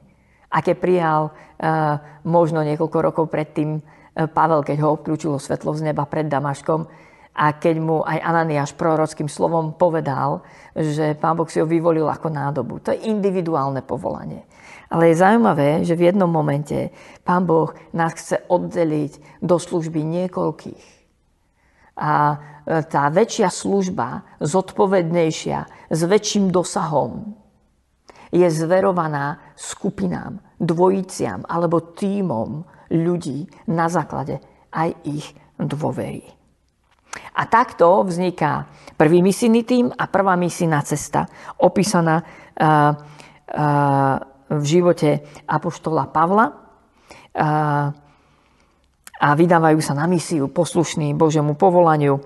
aké 0.52 0.76
prijal 0.76 1.32
uh, 1.32 1.98
možno 2.28 2.60
niekoľko 2.62 2.98
rokov 3.00 3.24
predtým 3.32 3.80
uh, 3.80 4.28
Pavel, 4.28 4.60
keď 4.60 4.76
ho 4.84 4.94
obklúčilo 4.94 5.40
svetlo 5.40 5.72
z 5.72 5.90
neba 5.90 6.04
pred 6.04 6.28
Damaškom, 6.28 6.84
a 7.34 7.50
keď 7.58 7.76
mu 7.82 8.06
aj 8.06 8.22
Ananiáš 8.22 8.78
prorockým 8.78 9.26
slovom 9.26 9.74
povedal, 9.74 10.46
že 10.70 11.18
Pán 11.18 11.34
Boh 11.34 11.50
si 11.50 11.58
ho 11.58 11.66
vyvolil 11.66 12.06
ako 12.06 12.30
nádobu. 12.30 12.78
To 12.86 12.94
je 12.94 13.10
individuálne 13.10 13.82
povolanie. 13.82 14.46
Ale 14.86 15.10
je 15.10 15.18
zaujímavé, 15.18 15.82
že 15.82 15.98
v 15.98 16.14
jednom 16.14 16.30
momente 16.30 16.94
Pán 17.26 17.42
Boh 17.42 17.74
nás 17.90 18.14
chce 18.14 18.38
oddeliť 18.46 19.42
do 19.42 19.58
služby 19.58 20.06
niekoľkých. 20.06 20.86
A 21.98 22.12
e, 22.30 22.36
tá 22.86 23.10
väčšia 23.10 23.50
služba, 23.50 24.38
zodpovednejšia, 24.38 25.90
s 25.90 26.00
väčším 26.06 26.54
dosahom, 26.54 27.34
je 28.30 28.46
zverovaná 28.50 29.54
skupinám, 29.58 30.38
dvojiciam 30.58 31.46
alebo 31.46 31.94
týmom 31.94 32.66
ľudí 32.90 33.46
na 33.70 33.86
základe 33.86 34.42
aj 34.74 34.90
ich 35.06 35.26
dôvery. 35.58 36.43
A 37.34 37.42
takto 37.46 38.02
vzniká 38.06 38.66
prvý 38.94 39.22
misijný 39.22 39.62
tým 39.66 39.86
a 39.90 40.06
prvá 40.06 40.38
misijná 40.38 40.82
cesta, 40.82 41.26
opísaná 41.58 42.22
uh, 42.22 42.26
uh, 42.62 44.18
v 44.54 44.64
živote 44.64 45.22
Apoštola 45.48 46.10
Pavla. 46.10 46.46
Uh, 47.34 47.90
a 49.24 49.32
vydávajú 49.32 49.80
sa 49.80 49.94
na 49.96 50.04
misiu 50.04 50.50
poslušný 50.52 51.14
Božiemu 51.16 51.54
povolaniu. 51.54 52.20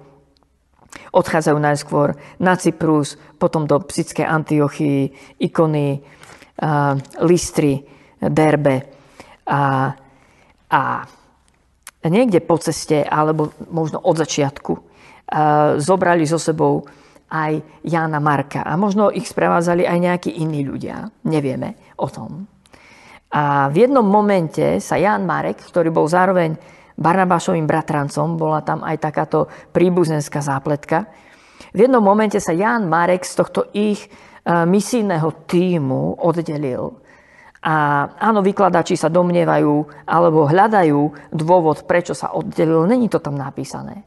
Odchádzajú 1.15 1.59
najskôr 1.61 2.17
na 2.41 2.57
Cyprus, 2.57 3.15
potom 3.39 3.69
do 3.69 3.79
Psyckej 3.79 4.25
Antiochii, 4.25 5.01
Ikony, 5.39 6.01
Listry, 7.23 7.85
Derbe. 8.19 8.77
A, 9.47 9.95
a 10.67 10.81
niekde 12.07 12.39
po 12.39 12.55
ceste, 12.63 13.03
alebo 13.03 13.51
možno 13.75 13.99
od 13.99 14.15
začiatku, 14.15 14.73
zobrali 15.83 16.23
so 16.23 16.39
sebou 16.39 16.87
aj 17.29 17.59
Jána 17.83 18.23
Marka. 18.23 18.63
A 18.63 18.79
možno 18.79 19.11
ich 19.11 19.27
sprevádzali 19.27 19.83
aj 19.83 19.99
nejakí 19.99 20.31
iní 20.39 20.63
ľudia. 20.63 21.11
Nevieme 21.27 21.75
o 21.99 22.07
tom. 22.07 22.47
A 23.35 23.69
v 23.69 23.85
jednom 23.85 24.07
momente 24.07 24.81
sa 24.81 24.97
Ján 24.97 25.29
Marek, 25.29 25.61
ktorý 25.61 25.93
bol 25.93 26.09
zároveň 26.09 26.57
Barnabášovým 26.97 27.69
bratrancom, 27.69 28.41
bola 28.41 28.65
tam 28.65 28.81
aj 28.81 28.97
takáto 28.99 29.47
príbuzenská 29.71 30.41
zápletka, 30.41 31.07
v 31.77 31.85
jednom 31.85 32.01
momente 32.01 32.41
sa 32.41 32.57
Ján 32.57 32.89
Marek 32.89 33.29
z 33.29 33.35
tohto 33.37 33.69
ich 33.77 34.09
misijného 34.49 35.45
týmu 35.45 36.17
oddelil 36.17 36.97
a 37.59 38.07
áno, 38.23 38.39
vykladači 38.39 38.95
sa 38.95 39.11
domnievajú 39.11 40.07
alebo 40.07 40.47
hľadajú 40.47 41.33
dôvod, 41.35 41.83
prečo 41.91 42.15
sa 42.15 42.31
oddelil. 42.31 42.87
Není 42.87 43.11
to 43.11 43.19
tam 43.19 43.35
napísané. 43.35 44.07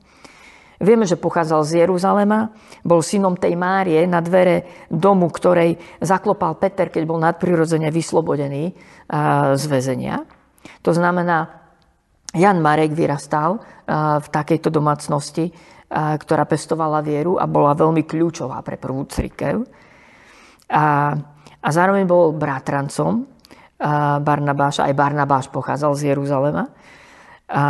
Vieme, 0.81 1.05
že 1.05 1.20
pochádzal 1.20 1.62
z 1.62 1.72
Jeruzalema, 1.86 2.50
bol 2.81 3.05
synom 3.05 3.38
tej 3.38 3.53
Márie 3.53 4.01
na 4.10 4.17
dvere 4.17 4.88
domu, 4.89 5.29
ktorej 5.29 5.77
zaklopal 6.01 6.58
Peter, 6.58 6.89
keď 6.89 7.03
bol 7.05 7.22
nadprirodzene 7.22 7.93
vyslobodený 7.93 8.74
z 9.53 9.63
väzenia. 9.70 10.25
To 10.81 10.89
znamená, 10.89 11.62
Jan 12.34 12.63
Marek 12.65 12.98
vyrastal 12.98 13.62
v 14.17 14.27
takejto 14.31 14.74
domácnosti, 14.74 15.53
ktorá 15.91 16.50
pestovala 16.50 17.05
vieru 17.05 17.38
a 17.38 17.46
bola 17.46 17.77
veľmi 17.77 18.01
kľúčová 18.01 18.63
pre 18.65 18.81
prvú 18.81 19.05
církev. 19.05 19.62
A, 20.72 21.13
a 21.62 21.70
zároveň 21.70 22.10
bol 22.10 22.34
bratrancom 22.34 23.27
Barnabáša. 24.21 24.85
Aj 24.85 24.93
Barnabáš 24.93 25.50
pochádzal 25.50 25.97
z 25.97 26.13
Jeruzalema. 26.13 26.69
A 27.51 27.63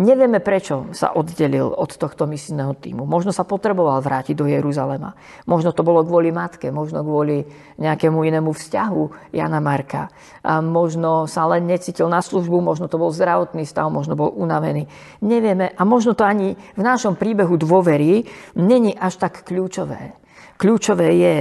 nevieme, 0.00 0.40
prečo 0.40 0.88
sa 0.96 1.12
oddelil 1.12 1.68
od 1.68 1.92
tohto 2.00 2.24
misijného 2.24 2.72
týmu. 2.80 3.04
Možno 3.04 3.28
sa 3.28 3.44
potreboval 3.44 4.00
vrátiť 4.00 4.32
do 4.32 4.48
Jeruzalema. 4.48 5.12
Možno 5.44 5.76
to 5.76 5.84
bolo 5.84 6.00
kvôli 6.00 6.32
matke, 6.32 6.72
možno 6.72 7.04
kvôli 7.04 7.44
nejakému 7.76 8.24
inému 8.24 8.56
vzťahu 8.56 9.34
Jana 9.36 9.60
Marka. 9.60 10.08
A 10.40 10.64
možno 10.64 11.28
sa 11.28 11.44
len 11.44 11.68
necítil 11.68 12.08
na 12.08 12.24
službu, 12.24 12.64
možno 12.64 12.88
to 12.88 12.96
bol 12.96 13.12
zdravotný 13.12 13.68
stav, 13.68 13.92
možno 13.92 14.16
bol 14.16 14.32
unavený. 14.32 14.88
Nevieme 15.20 15.76
a 15.76 15.82
možno 15.84 16.16
to 16.16 16.24
ani 16.24 16.56
v 16.56 16.82
našom 16.82 17.20
príbehu 17.20 17.60
dôvery 17.60 18.24
není 18.56 18.96
až 18.96 19.20
tak 19.20 19.44
kľúčové. 19.44 20.16
Kľúčové 20.56 21.08
je, 21.20 21.36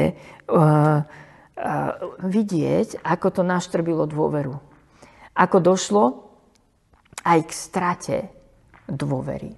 uh, 0.51 1.08
vidieť, 2.25 3.06
ako 3.06 3.27
to 3.30 3.41
naštrbilo 3.46 4.10
dôveru. 4.10 4.58
Ako 5.38 5.58
došlo 5.62 6.25
aj 7.22 7.39
k 7.46 7.51
strate 7.53 8.18
dôvery. 8.89 9.53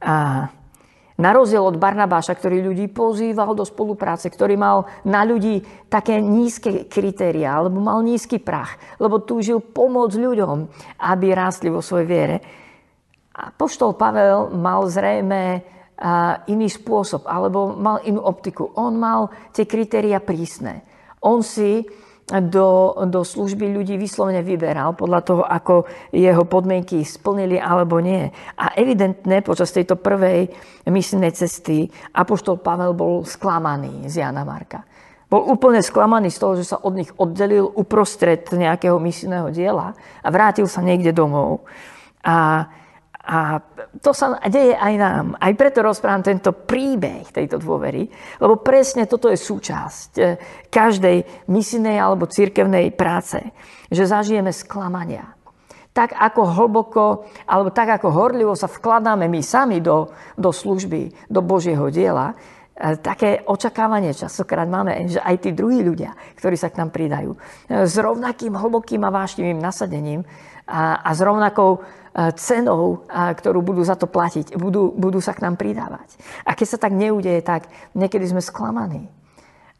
A 0.00 0.46
na 1.20 1.30
rozdiel 1.36 1.60
od 1.60 1.76
Barnabáša, 1.76 2.32
ktorý 2.32 2.64
ľudí 2.72 2.88
pozýval 2.88 3.52
do 3.52 3.68
spolupráce, 3.68 4.32
ktorý 4.32 4.56
mal 4.56 4.88
na 5.04 5.20
ľudí 5.26 5.60
také 5.92 6.16
nízke 6.16 6.88
kritéria, 6.88 7.60
alebo 7.60 7.76
mal 7.76 8.00
nízky 8.00 8.40
prach, 8.40 8.80
lebo 8.96 9.20
túžil 9.20 9.60
pomôcť 9.60 10.16
ľuďom, 10.16 10.56
aby 10.96 11.26
rástli 11.36 11.68
vo 11.68 11.84
svojej 11.84 12.08
viere. 12.08 12.36
A 13.36 13.52
poštol 13.52 14.00
Pavel 14.00 14.56
mal 14.56 14.88
zrejme 14.88 15.60
iný 16.48 16.68
spôsob, 16.72 17.28
alebo 17.28 17.76
mal 17.76 18.00
inú 18.08 18.24
optiku. 18.24 18.72
On 18.80 18.96
mal 18.96 19.28
tie 19.52 19.68
kritéria 19.68 20.24
prísne. 20.24 20.88
On 21.20 21.44
si 21.44 21.84
do, 22.38 22.94
do 23.10 23.26
služby 23.26 23.74
ľudí 23.74 23.98
vyslovene 23.98 24.46
vyberal 24.46 24.94
podľa 24.94 25.20
toho, 25.26 25.42
ako 25.42 25.74
jeho 26.14 26.46
podmienky 26.46 27.02
splnili 27.02 27.58
alebo 27.58 27.98
nie. 27.98 28.30
A 28.54 28.78
evidentne 28.78 29.42
počas 29.42 29.74
tejto 29.74 29.98
prvej 29.98 30.46
misijnej 30.86 31.34
cesty 31.34 31.90
Apoštol 32.14 32.62
Pavel 32.62 32.94
bol 32.94 33.26
sklamaný 33.26 34.06
z 34.06 34.22
Jana 34.22 34.46
Marka. 34.46 34.86
Bol 35.26 35.46
úplne 35.46 35.82
sklamaný 35.82 36.30
z 36.30 36.38
toho, 36.38 36.52
že 36.58 36.74
sa 36.74 36.78
od 36.82 36.94
nich 36.94 37.10
oddelil 37.18 37.66
uprostred 37.66 38.46
nejakého 38.50 38.98
misijného 38.98 39.50
diela 39.50 39.94
a 40.22 40.28
vrátil 40.30 40.66
sa 40.66 40.82
niekde 40.82 41.14
domov. 41.14 41.66
A 42.22 42.66
a 43.30 43.62
to 44.02 44.10
sa 44.10 44.42
deje 44.50 44.74
aj 44.74 44.94
nám. 44.98 45.26
Aj 45.38 45.54
preto 45.54 45.86
rozprávam 45.86 46.26
tento 46.26 46.50
príbeh 46.50 47.30
tejto 47.30 47.62
dôvery, 47.62 48.10
lebo 48.42 48.58
presne 48.58 49.06
toto 49.06 49.30
je 49.30 49.38
súčasť 49.38 50.10
eh, 50.18 50.34
každej 50.66 51.46
misijnej 51.46 52.02
alebo 52.02 52.26
cirkevnej 52.26 52.90
práce, 52.90 53.38
že 53.86 54.10
zažijeme 54.10 54.50
sklamania. 54.50 55.38
Tak 55.94 56.18
ako 56.18 56.42
hlboko, 56.42 57.04
alebo 57.46 57.70
tak 57.70 58.02
ako 58.02 58.10
horlivo 58.10 58.58
sa 58.58 58.66
vkladáme 58.66 59.30
my 59.30 59.42
sami 59.42 59.78
do, 59.78 60.10
do 60.34 60.50
služby, 60.50 61.30
do 61.30 61.38
Božieho 61.38 61.86
diela, 61.86 62.34
eh, 62.34 62.98
také 62.98 63.46
očakávanie 63.46 64.10
časokrát 64.10 64.66
máme, 64.66 65.06
že 65.06 65.22
aj 65.22 65.36
tí 65.38 65.54
druhí 65.54 65.86
ľudia, 65.86 66.18
ktorí 66.34 66.58
sa 66.58 66.66
k 66.66 66.82
nám 66.82 66.90
pridajú, 66.90 67.30
eh, 67.38 67.86
s 67.86 67.94
rovnakým 67.94 68.58
hlbokým 68.58 69.06
a 69.06 69.14
vášnivým 69.14 69.62
nasadením 69.62 70.26
a, 70.70 71.02
a 71.02 71.10
s 71.10 71.20
rovnakou 71.20 71.82
cenou, 72.38 73.06
ktorú 73.10 73.62
budú 73.62 73.82
za 73.86 73.94
to 73.94 74.10
platiť, 74.10 74.58
budú, 74.58 74.90
budú 74.94 75.22
sa 75.22 75.30
k 75.34 75.46
nám 75.46 75.54
pridávať. 75.54 76.18
A 76.42 76.58
keď 76.58 76.66
sa 76.66 76.78
tak 76.78 76.94
neudeje, 76.94 77.38
tak 77.42 77.70
niekedy 77.94 78.26
sme 78.26 78.42
sklamaní. 78.42 79.06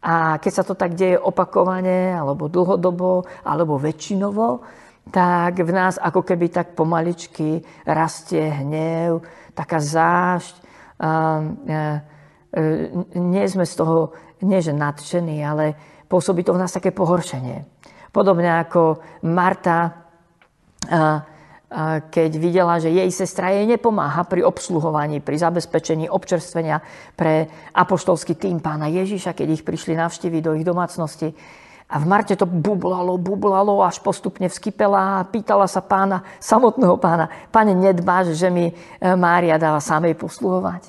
A 0.01 0.39
keď 0.39 0.53
sa 0.55 0.65
to 0.65 0.79
tak 0.79 0.95
deje 0.95 1.19
opakovane, 1.19 2.15
alebo 2.15 2.47
dlhodobo, 2.47 3.27
alebo 3.43 3.83
väčšinovo, 3.83 4.63
tak 5.11 5.59
v 5.59 5.71
nás 5.75 5.99
ako 5.99 6.23
keby 6.23 6.55
tak 6.55 6.79
pomaličky 6.79 7.67
rastie 7.83 8.47
hnev, 8.47 9.27
taká 9.53 9.83
zášť. 9.83 10.55
Nie 13.19 13.45
sme 13.51 13.65
z 13.67 13.75
toho, 13.75 14.15
nie 14.47 14.63
že 14.63 14.71
nadšení, 14.71 15.43
ale 15.43 15.75
pôsobí 16.07 16.47
to 16.47 16.55
v 16.55 16.63
nás 16.63 16.73
také 16.73 16.95
pohoršenie. 16.95 17.67
Podobne 18.15 18.63
ako 18.63 19.03
Marta, 19.27 20.00
keď 22.11 22.31
videla, 22.35 22.83
že 22.83 22.91
jej 22.91 23.11
sestra 23.15 23.55
jej 23.55 23.63
nepomáha 23.63 24.27
pri 24.27 24.43
obsluhovaní, 24.43 25.23
pri 25.23 25.39
zabezpečení 25.39 26.11
občerstvenia 26.11 26.83
pre 27.15 27.47
apoštolský 27.71 28.35
tým 28.35 28.59
pána 28.59 28.91
Ježiša, 28.91 29.39
keď 29.39 29.49
ich 29.55 29.63
prišli 29.63 29.95
navštíviť 29.95 30.43
do 30.43 30.53
ich 30.59 30.67
domácnosti. 30.67 31.31
A 31.91 31.99
v 31.99 32.07
Marte 32.07 32.39
to 32.39 32.47
bublalo, 32.47 33.19
bublalo, 33.19 33.83
až 33.83 33.99
postupne 33.99 34.47
vskypela 34.47 35.23
a 35.23 35.27
pýtala 35.27 35.67
sa 35.67 35.83
pána, 35.83 36.23
samotného 36.39 36.95
pána, 37.03 37.27
pane, 37.51 37.75
nedbáš, 37.75 38.39
že 38.39 38.47
mi 38.47 38.71
e, 38.71 38.75
Mária 39.19 39.59
dáva 39.59 39.83
samej 39.83 40.15
posluhovať. 40.15 40.87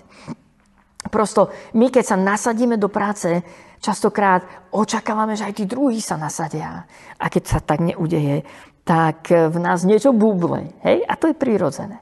Prosto 1.10 1.50
my, 1.74 1.90
keď 1.90 2.06
sa 2.06 2.18
nasadíme 2.22 2.78
do 2.78 2.86
práce, 2.86 3.42
častokrát 3.82 4.46
očakávame, 4.70 5.34
že 5.34 5.50
aj 5.50 5.58
tí 5.58 5.66
druhí 5.66 5.98
sa 5.98 6.22
nasadia. 6.22 6.86
A 7.18 7.26
keď 7.34 7.44
sa 7.50 7.60
tak 7.66 7.82
neudeje, 7.82 8.46
tak 8.82 9.30
v 9.30 9.58
nás 9.62 9.86
niečo 9.86 10.12
buble. 10.12 10.74
Hej? 10.82 11.06
A 11.06 11.14
to 11.16 11.30
je 11.30 11.38
prirodzené. 11.38 12.02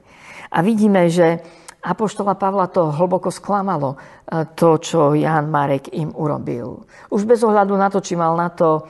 A 0.50 0.64
vidíme, 0.64 1.06
že 1.12 1.40
Apoštola 1.80 2.36
Pavla 2.36 2.68
to 2.68 2.92
hlboko 2.92 3.32
sklamalo, 3.32 3.96
e, 3.96 3.98
to, 4.52 4.76
čo 4.76 5.16
Jan 5.16 5.48
Marek 5.48 5.92
im 5.96 6.12
urobil. 6.12 6.84
Už 7.08 7.24
bez 7.24 7.40
ohľadu 7.40 7.72
na 7.76 7.88
to, 7.88 8.04
či 8.04 8.16
mal 8.16 8.36
na 8.36 8.52
to 8.52 8.84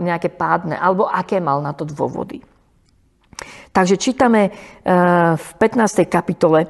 nejaké 0.00 0.32
pádne, 0.32 0.80
alebo 0.80 1.04
aké 1.04 1.44
mal 1.44 1.60
na 1.60 1.76
to 1.76 1.84
dôvody. 1.84 2.40
Takže 3.68 4.00
čítame 4.00 4.48
e, 4.48 4.50
v 5.36 5.48
15. 5.60 6.08
kapitole, 6.08 6.64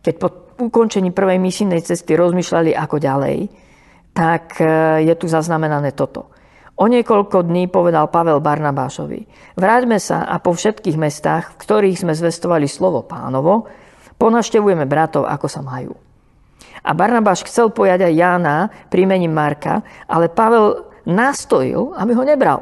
keď 0.00 0.14
po 0.16 0.28
ukončení 0.56 1.12
prvej 1.12 1.36
misijnej 1.36 1.84
cesty 1.84 2.16
rozmýšľali 2.16 2.72
ako 2.72 2.96
ďalej, 2.96 3.38
tak 4.16 4.56
e, 4.64 4.64
je 5.04 5.14
tu 5.20 5.28
zaznamenané 5.28 5.92
toto. 5.92 6.32
O 6.76 6.84
niekoľko 6.92 7.48
dní 7.48 7.72
povedal 7.72 8.12
Pavel 8.12 8.44
Barnabášovi, 8.44 9.24
vráťme 9.56 9.96
sa 9.96 10.28
a 10.28 10.36
po 10.36 10.52
všetkých 10.52 11.00
mestách, 11.00 11.56
v 11.56 11.60
ktorých 11.64 12.04
sme 12.04 12.12
zvestovali 12.12 12.68
slovo 12.68 13.00
pánovo, 13.00 13.64
ponaštevujeme 14.20 14.84
bratov, 14.84 15.24
ako 15.24 15.48
sa 15.48 15.64
majú. 15.64 15.96
A 16.84 16.92
Barnabáš 16.92 17.48
chcel 17.48 17.72
pojať 17.72 18.12
aj 18.12 18.12
Jána 18.12 18.56
prímením 18.92 19.32
Marka, 19.32 19.80
ale 20.04 20.28
Pavel 20.28 20.84
nastojil, 21.08 21.96
aby 21.96 22.12
ho 22.12 22.24
nebral. 22.28 22.60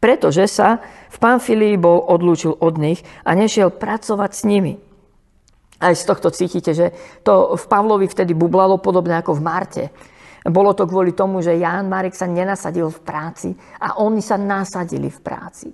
Pretože 0.00 0.48
sa 0.48 0.80
v 1.12 1.16
Pamfilii 1.20 1.76
bol 1.76 2.00
odlúčil 2.00 2.56
od 2.56 2.80
nich 2.80 3.04
a 3.28 3.36
nešiel 3.36 3.68
pracovať 3.76 4.30
s 4.32 4.42
nimi. 4.48 4.80
Aj 5.80 5.92
z 5.92 6.04
tohto 6.08 6.32
cítite, 6.32 6.72
že 6.72 6.96
to 7.20 7.56
v 7.60 7.64
Pavlovi 7.68 8.08
vtedy 8.08 8.32
bublalo 8.32 8.80
podobne 8.80 9.20
ako 9.20 9.36
v 9.36 9.44
Marte. 9.44 9.84
Bolo 10.46 10.72
to 10.72 10.88
kvôli 10.88 11.12
tomu, 11.12 11.44
že 11.44 11.60
Ján 11.60 11.92
Marek 11.92 12.16
sa 12.16 12.24
nenasadil 12.24 12.88
v 12.88 13.00
práci 13.04 13.52
a 13.76 14.00
oni 14.00 14.24
sa 14.24 14.40
nasadili 14.40 15.12
v 15.12 15.20
práci. 15.20 15.68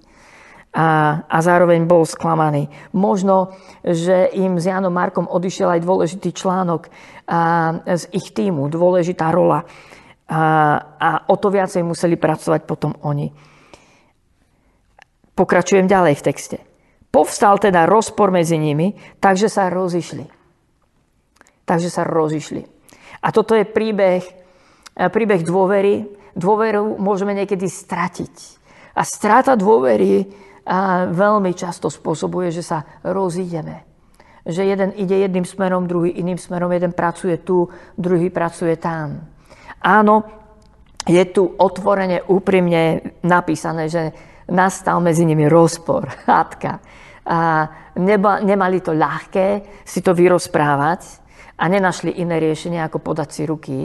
A, 0.76 1.22
a 1.24 1.38
zároveň 1.40 1.86
bol 1.88 2.04
sklamaný. 2.04 2.68
Možno, 2.92 3.54
že 3.80 4.28
im 4.36 4.60
s 4.60 4.68
Jánom 4.68 4.92
Markom 4.92 5.24
odišiel 5.24 5.78
aj 5.78 5.86
dôležitý 5.86 6.34
článok 6.34 6.90
a, 7.30 7.80
z 7.86 8.04
ich 8.12 8.34
týmu, 8.34 8.68
dôležitá 8.68 9.30
rola. 9.32 9.64
A, 10.26 10.42
a 10.98 11.10
o 11.30 11.34
to 11.38 11.48
viacej 11.48 11.86
museli 11.86 12.18
pracovať 12.18 12.66
potom 12.66 12.92
oni. 13.06 13.30
Pokračujem 15.32 15.86
ďalej 15.86 16.14
v 16.18 16.26
texte. 16.26 16.58
Povstal 17.14 17.56
teda 17.56 17.88
rozpor 17.88 18.28
medzi 18.28 18.60
nimi, 18.60 18.92
takže 19.22 19.48
sa 19.48 19.72
rozišli. 19.72 20.28
Takže 21.64 21.88
sa 21.88 22.04
rozišli. 22.04 22.60
A 23.24 23.32
toto 23.32 23.56
je 23.56 23.64
príbeh, 23.64 24.45
príbeh 24.96 25.44
dôvery. 25.44 26.08
Dôveru 26.36 26.96
môžeme 27.00 27.32
niekedy 27.32 27.68
stratiť. 27.68 28.34
A 28.96 29.04
strata 29.04 29.56
dôvery 29.56 30.12
e, 30.20 30.26
veľmi 31.12 31.52
často 31.52 31.92
spôsobuje, 31.92 32.52
že 32.52 32.64
sa 32.64 32.84
rozídeme. 33.04 33.84
Že 34.46 34.62
jeden 34.64 34.90
ide 34.96 35.16
jedným 35.20 35.44
smerom, 35.44 35.88
druhý 35.88 36.16
iným 36.16 36.40
smerom, 36.40 36.72
jeden 36.72 36.92
pracuje 36.96 37.40
tu, 37.40 37.68
druhý 37.96 38.28
pracuje 38.32 38.76
tam. 38.76 39.28
Áno, 39.80 40.24
je 41.04 41.22
tu 41.28 41.44
otvorene, 41.44 42.24
úprimne 42.28 43.14
napísané, 43.24 43.88
že 43.88 44.02
nastal 44.48 45.00
medzi 45.04 45.24
nimi 45.24 45.44
rozpor, 45.48 46.08
hádka 46.30 46.80
a 47.26 47.38
neba, 47.98 48.38
nemali 48.38 48.78
to 48.78 48.94
ľahké 48.94 49.82
si 49.82 49.98
to 49.98 50.14
vyrozprávať 50.14 51.02
a 51.58 51.66
nenašli 51.66 52.22
iné 52.22 52.38
riešenie, 52.38 52.78
ako 52.86 53.02
podať 53.02 53.28
si 53.34 53.42
ruky 53.42 53.78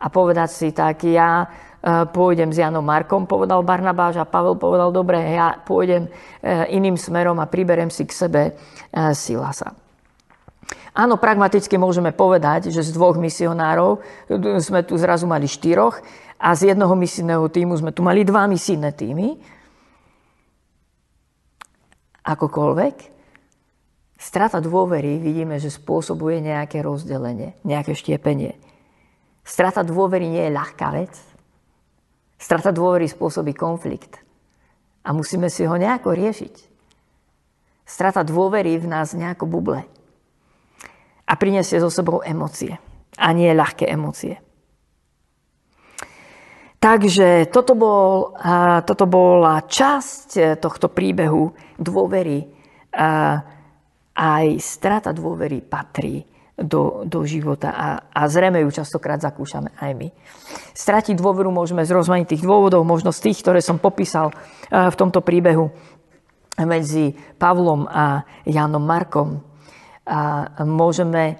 a 0.00 0.06
povedať 0.08 0.48
si 0.48 0.68
tak, 0.72 1.04
ja 1.04 1.44
e, 1.44 2.08
pôjdem 2.08 2.50
s 2.50 2.58
Janom 2.58 2.82
Markom, 2.82 3.28
povedal 3.28 3.60
Barnabáš 3.60 4.18
a 4.18 4.28
Pavel 4.28 4.56
povedal, 4.56 4.90
dobre, 4.90 5.20
ja 5.20 5.60
pôjdem 5.60 6.08
e, 6.08 6.10
iným 6.72 6.96
smerom 6.96 7.36
a 7.38 7.46
priberem 7.46 7.92
si 7.92 8.08
k 8.08 8.16
sebe 8.16 8.42
e, 8.48 8.52
Silasa. 9.12 9.76
Áno, 10.90 11.20
pragmaticky 11.20 11.78
môžeme 11.78 12.10
povedať, 12.10 12.74
že 12.74 12.82
z 12.82 12.90
dvoch 12.90 13.14
misionárov 13.14 14.02
sme 14.58 14.82
tu 14.82 14.98
zrazu 14.98 15.22
mali 15.28 15.46
štyroch 15.46 16.02
a 16.34 16.50
z 16.58 16.74
jednoho 16.74 16.98
misijného 16.98 17.46
týmu 17.46 17.78
sme 17.78 17.94
tu 17.94 18.02
mali 18.02 18.26
dva 18.26 18.50
misijné 18.50 18.90
týmy 18.90 19.38
akokoľvek, 22.24 22.94
strata 24.20 24.60
dôvery 24.60 25.18
vidíme, 25.18 25.56
že 25.56 25.72
spôsobuje 25.72 26.44
nejaké 26.44 26.84
rozdelenie, 26.84 27.56
nejaké 27.64 27.96
štiepenie. 27.96 28.56
Strata 29.50 29.82
dôvery 29.82 30.30
nie 30.30 30.46
je 30.46 30.54
ľahká 30.54 30.94
vec. 30.94 31.10
Strata 32.38 32.70
dôvery 32.70 33.10
spôsobí 33.10 33.50
konflikt. 33.50 34.22
A 35.02 35.10
musíme 35.10 35.50
si 35.50 35.66
ho 35.66 35.74
nejako 35.74 36.14
riešiť. 36.14 36.54
Strata 37.82 38.22
dôvery 38.22 38.78
v 38.78 38.86
nás 38.86 39.10
nejako 39.10 39.50
buble. 39.50 39.82
A 41.26 41.32
prinesie 41.34 41.82
so 41.82 41.90
sebou 41.90 42.22
emócie. 42.22 42.78
A 43.18 43.34
nie 43.34 43.50
ľahké 43.50 43.90
emócie. 43.90 44.38
Takže 46.78 47.50
toto, 47.50 47.74
bol, 47.74 48.38
toto 48.86 49.04
bola 49.04 49.66
časť 49.66 50.28
e, 50.38 50.42
tohto 50.56 50.88
príbehu 50.88 51.52
dôvery. 51.76 52.40
Aj 54.16 54.46
strata 54.62 55.12
dôvery 55.12 55.60
patrí 55.60 56.29
do, 56.60 57.02
do 57.08 57.24
života 57.24 57.72
a, 57.72 57.86
a 58.12 58.28
zrejme 58.28 58.60
ju 58.62 58.70
častokrát 58.70 59.18
zakúšame 59.18 59.72
aj 59.80 59.90
my. 59.96 60.08
Stratiť 60.76 61.16
dôveru 61.16 61.48
môžeme 61.48 61.82
z 61.82 61.96
rozmanitých 61.96 62.44
dôvodov, 62.44 62.84
možno 62.84 63.10
z 63.10 63.30
tých, 63.30 63.40
ktoré 63.40 63.64
som 63.64 63.80
popísal 63.80 64.30
e, 64.30 64.34
v 64.70 64.94
tomto 64.96 65.24
príbehu 65.24 65.72
medzi 66.60 67.16
Pavlom 67.40 67.88
a 67.88 68.22
Jánom 68.44 68.84
Markom. 68.84 69.40
A 70.04 70.46
môžeme 70.62 71.22
e, 71.26 71.34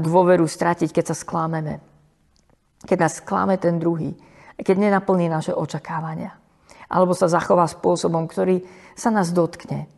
dôveru 0.00 0.48
stratiť, 0.48 0.90
keď 0.90 1.12
sa 1.12 1.16
sklámeme. 1.16 1.84
Keď 2.84 2.98
nás 3.00 3.20
sklame 3.20 3.60
ten 3.60 3.76
druhý 3.76 4.16
keď 4.60 4.76
nenaplní 4.78 5.26
naše 5.26 5.50
očakávania. 5.50 6.38
Alebo 6.86 7.16
sa 7.16 7.26
zachová 7.26 7.66
spôsobom, 7.66 8.30
ktorý 8.30 8.62
sa 8.94 9.10
nás 9.10 9.34
dotkne. 9.34 9.90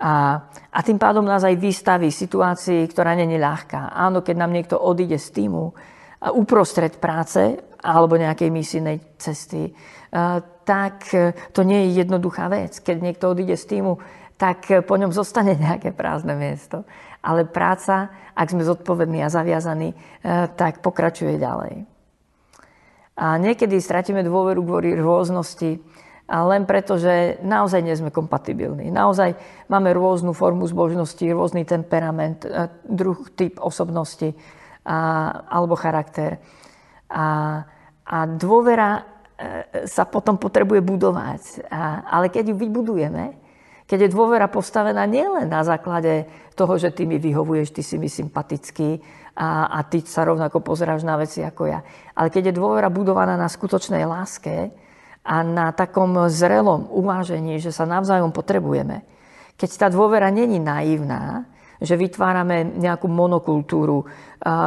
A, 0.00 0.42
a 0.74 0.78
tým 0.82 0.98
pádom 0.98 1.22
nás 1.22 1.46
aj 1.46 1.54
vystaví 1.54 2.10
situácii, 2.10 2.82
ktorá 2.90 3.14
není 3.14 3.38
ľahká. 3.38 3.94
Áno, 3.94 4.26
keď 4.26 4.36
nám 4.36 4.52
niekto 4.52 4.76
odíde 4.76 5.16
z 5.22 5.30
týmu 5.30 5.70
a 6.18 6.34
uprostred 6.34 6.98
práce 6.98 7.54
alebo 7.84 8.18
nejakej 8.18 8.50
misijnej 8.50 8.98
cesty, 9.20 9.70
tak 10.64 11.12
to 11.52 11.60
nie 11.62 11.88
je 11.88 12.02
jednoduchá 12.02 12.48
vec. 12.48 12.80
Keď 12.80 12.96
niekto 12.98 13.30
odíde 13.30 13.54
z 13.54 13.64
týmu, 13.76 14.00
tak 14.34 14.66
po 14.88 14.94
ňom 14.98 15.14
zostane 15.14 15.54
nejaké 15.68 15.94
prázdne 15.94 16.34
miesto. 16.34 16.82
Ale 17.24 17.48
práca, 17.48 18.10
ak 18.34 18.50
sme 18.50 18.66
zodpovední 18.66 19.22
a 19.24 19.32
zaviazaní, 19.32 19.94
tak 20.58 20.82
pokračuje 20.84 21.40
ďalej. 21.40 21.86
A 23.14 23.38
niekedy 23.38 23.78
stratíme 23.78 24.26
dôveru 24.26 24.60
kvôli 24.66 24.90
rôznosti, 24.98 25.78
a 26.24 26.40
len 26.48 26.64
preto, 26.64 26.96
že 26.96 27.36
naozaj 27.44 27.84
nie 27.84 27.92
sme 27.92 28.08
kompatibilní. 28.08 28.88
Naozaj 28.88 29.36
máme 29.68 29.92
rôznu 29.92 30.32
formu 30.32 30.64
zbožnosti, 30.64 31.20
rôzny 31.20 31.68
temperament, 31.68 32.48
e, 32.48 32.72
druh, 32.88 33.28
typ 33.36 33.60
osobnosti 33.60 34.32
a, 34.88 34.96
alebo 35.52 35.76
charakter. 35.76 36.40
A, 37.12 37.60
a 38.08 38.18
dôvera 38.24 39.04
e, 39.36 39.84
sa 39.84 40.08
potom 40.08 40.40
potrebuje 40.40 40.80
budovať. 40.80 41.68
A, 41.68 42.08
ale 42.08 42.32
keď 42.32 42.52
ju 42.52 42.56
vybudujeme, 42.56 43.36
keď 43.84 44.08
je 44.08 44.14
dôvera 44.16 44.48
postavená 44.48 45.04
nielen 45.04 45.52
na 45.52 45.60
základe 45.60 46.24
toho, 46.56 46.80
že 46.80 46.88
ty 46.88 47.04
mi 47.04 47.20
vyhovuješ, 47.20 47.68
ty 47.68 47.84
si 47.84 48.00
mi 48.00 48.08
sympatický 48.08 48.96
a, 49.36 49.68
a 49.76 49.84
ty 49.84 50.00
sa 50.00 50.24
rovnako 50.24 50.64
pozeráš 50.64 51.04
na 51.04 51.20
veci 51.20 51.44
ako 51.44 51.68
ja. 51.68 51.84
Ale 52.16 52.32
keď 52.32 52.48
je 52.48 52.54
dôvera 52.56 52.88
budovaná 52.88 53.36
na 53.36 53.44
skutočnej 53.44 54.08
láske 54.08 54.72
a 55.24 55.40
na 55.40 55.72
takom 55.72 56.28
zrelom 56.28 56.86
uvážení, 56.92 57.56
že 57.56 57.72
sa 57.72 57.88
navzájom 57.88 58.30
potrebujeme, 58.30 59.02
keď 59.56 59.70
tá 59.80 59.86
dôvera 59.88 60.28
není 60.28 60.60
naivná, 60.60 61.48
že 61.80 61.96
vytvárame 61.98 62.76
nejakú 62.76 63.08
monokultúru 63.10 64.04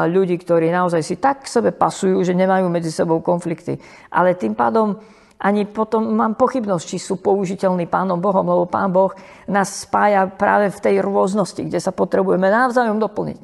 ľudí, 0.10 0.36
ktorí 0.42 0.74
naozaj 0.74 1.02
si 1.06 1.16
tak 1.22 1.46
k 1.46 1.52
sebe 1.62 1.70
pasujú, 1.72 2.20
že 2.26 2.36
nemajú 2.36 2.68
medzi 2.68 2.90
sebou 2.90 3.22
konflikty. 3.22 3.78
Ale 4.10 4.34
tým 4.36 4.58
pádom 4.58 4.98
ani 5.38 5.70
potom 5.70 6.18
mám 6.18 6.34
pochybnosť, 6.34 6.84
či 6.84 6.98
sú 6.98 7.22
použiteľní 7.22 7.86
Pánom 7.86 8.18
Bohom, 8.18 8.42
lebo 8.42 8.66
Pán 8.66 8.90
Boh 8.90 9.14
nás 9.46 9.86
spája 9.86 10.26
práve 10.26 10.74
v 10.74 10.82
tej 10.82 10.96
rôznosti, 11.06 11.62
kde 11.62 11.78
sa 11.78 11.94
potrebujeme 11.94 12.50
navzájom 12.50 12.98
doplniť. 12.98 13.44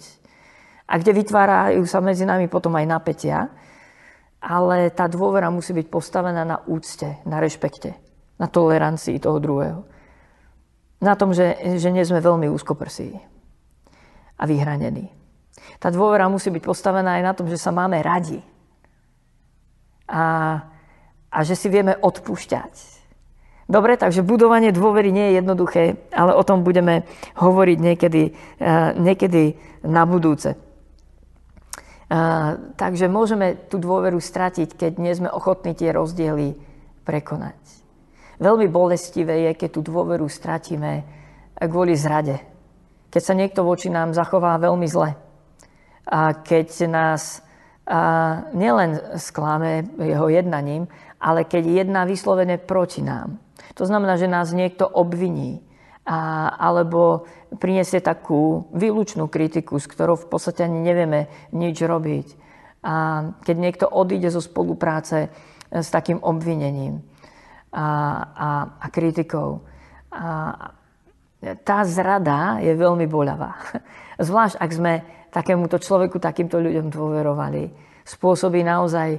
A 0.89 0.97
kde 0.97 1.13
vytvárajú 1.13 1.85
sa 1.85 2.01
medzi 2.01 2.25
nami 2.25 2.49
potom 2.49 2.73
aj 2.73 2.85
napätia. 2.89 3.53
Ale 4.43 4.91
tá 4.91 5.07
dôvera 5.07 5.47
musí 5.47 5.71
byť 5.71 5.87
postavená 5.87 6.43
na 6.43 6.59
úcte, 6.67 7.23
na 7.23 7.39
rešpekte, 7.39 7.95
na 8.35 8.51
tolerancii 8.51 9.15
toho 9.23 9.39
druhého. 9.39 9.87
Na 10.99 11.15
tom, 11.15 11.31
že, 11.31 11.55
že 11.79 11.91
nie 11.91 12.03
sme 12.03 12.19
veľmi 12.19 12.51
úzkoprsí 12.51 13.15
a 14.35 14.43
vyhranení. 14.43 15.15
Tá 15.79 15.87
dôvera 15.87 16.27
musí 16.27 16.51
byť 16.51 16.63
postavená 16.63 17.19
aj 17.19 17.23
na 17.23 17.33
tom, 17.35 17.47
že 17.47 17.55
sa 17.55 17.71
máme 17.71 18.03
radi. 18.03 18.43
A 20.11 20.23
a 21.33 21.39
že 21.41 21.57
si 21.57 21.67
vieme 21.67 21.97
odpúšťať. 21.97 22.93
Dobre, 23.65 23.97
takže 23.97 24.21
budovanie 24.21 24.69
dôvery 24.69 25.09
nie 25.09 25.33
je 25.33 25.37
jednoduché, 25.41 25.83
ale 26.13 26.37
o 26.37 26.43
tom 26.45 26.61
budeme 26.61 27.09
hovoriť 27.33 27.77
niekedy, 27.81 28.23
eh, 28.29 28.91
niekedy 29.01 29.57
na 29.81 30.05
budúce. 30.05 30.53
Takže 32.77 33.09
môžeme 33.09 33.57
tú 33.71 33.81
dôveru 33.81 34.21
stratiť, 34.21 34.77
keď 34.77 34.91
nie 35.01 35.13
sme 35.17 35.33
ochotní 35.33 35.73
tie 35.73 35.89
rozdiely 35.89 36.53
prekonať. 37.01 37.57
Veľmi 38.37 38.69
bolestivé 38.69 39.49
je, 39.49 39.51
keď 39.57 39.69
tú 39.73 39.81
dôveru 39.81 40.29
stratíme 40.29 41.01
kvôli 41.57 41.97
zrade. 41.97 42.37
Keď 43.09 43.21
sa 43.21 43.33
niekto 43.33 43.65
voči 43.65 43.89
nám 43.89 44.13
zachová 44.13 44.61
veľmi 44.61 44.85
zle. 44.85 45.17
A 46.05 46.37
keď 46.37 46.85
nás 46.85 47.41
a 47.83 48.47
nielen 48.55 49.19
sklame 49.19 49.83
jeho 49.99 50.31
jednaním, 50.31 50.87
ale 51.19 51.43
keď 51.43 51.83
jedná 51.83 52.07
vyslovene 52.07 52.55
proti 52.55 53.03
nám. 53.03 53.35
To 53.75 53.83
znamená, 53.83 54.15
že 54.15 54.31
nás 54.31 54.55
niekto 54.55 54.87
obviní 54.87 55.59
a, 56.03 56.51
alebo 56.59 57.23
priniesie 57.59 58.03
takú 58.03 58.67
výlučnú 58.75 59.31
kritiku, 59.31 59.79
s 59.79 59.87
ktorou 59.87 60.19
v 60.19 60.27
podstate 60.27 60.67
ani 60.67 60.83
nevieme 60.83 61.31
nič 61.55 61.79
robiť. 61.79 62.27
A 62.83 62.93
keď 63.47 63.55
niekto 63.55 63.85
odíde 63.87 64.27
zo 64.27 64.43
spolupráce 64.43 65.31
s 65.71 65.87
takým 65.89 66.19
obvinením 66.19 67.01
a, 67.71 67.87
a, 68.35 68.49
a 68.83 68.87
kritikou. 68.91 69.63
A 70.13 70.53
tá 71.65 71.83
zrada 71.83 72.61
je 72.61 72.71
veľmi 72.77 73.09
boľavá. 73.09 73.57
Zvlášť, 74.27 74.55
ak 74.59 74.71
sme 74.71 74.93
takémuto 75.33 75.81
človeku, 75.81 76.21
takýmto 76.21 76.61
ľuďom 76.61 76.93
dôverovali. 76.93 77.73
Spôsobí 78.05 78.61
naozaj 78.61 79.17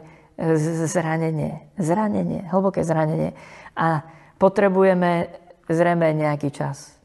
zranenie. 0.87 1.75
Zranenie, 1.75 2.47
hlboké 2.49 2.87
zranenie. 2.87 3.35
A 3.75 4.07
potrebujeme 4.39 5.44
zrejme 5.69 6.13
nejaký 6.13 6.53
čas, 6.53 6.97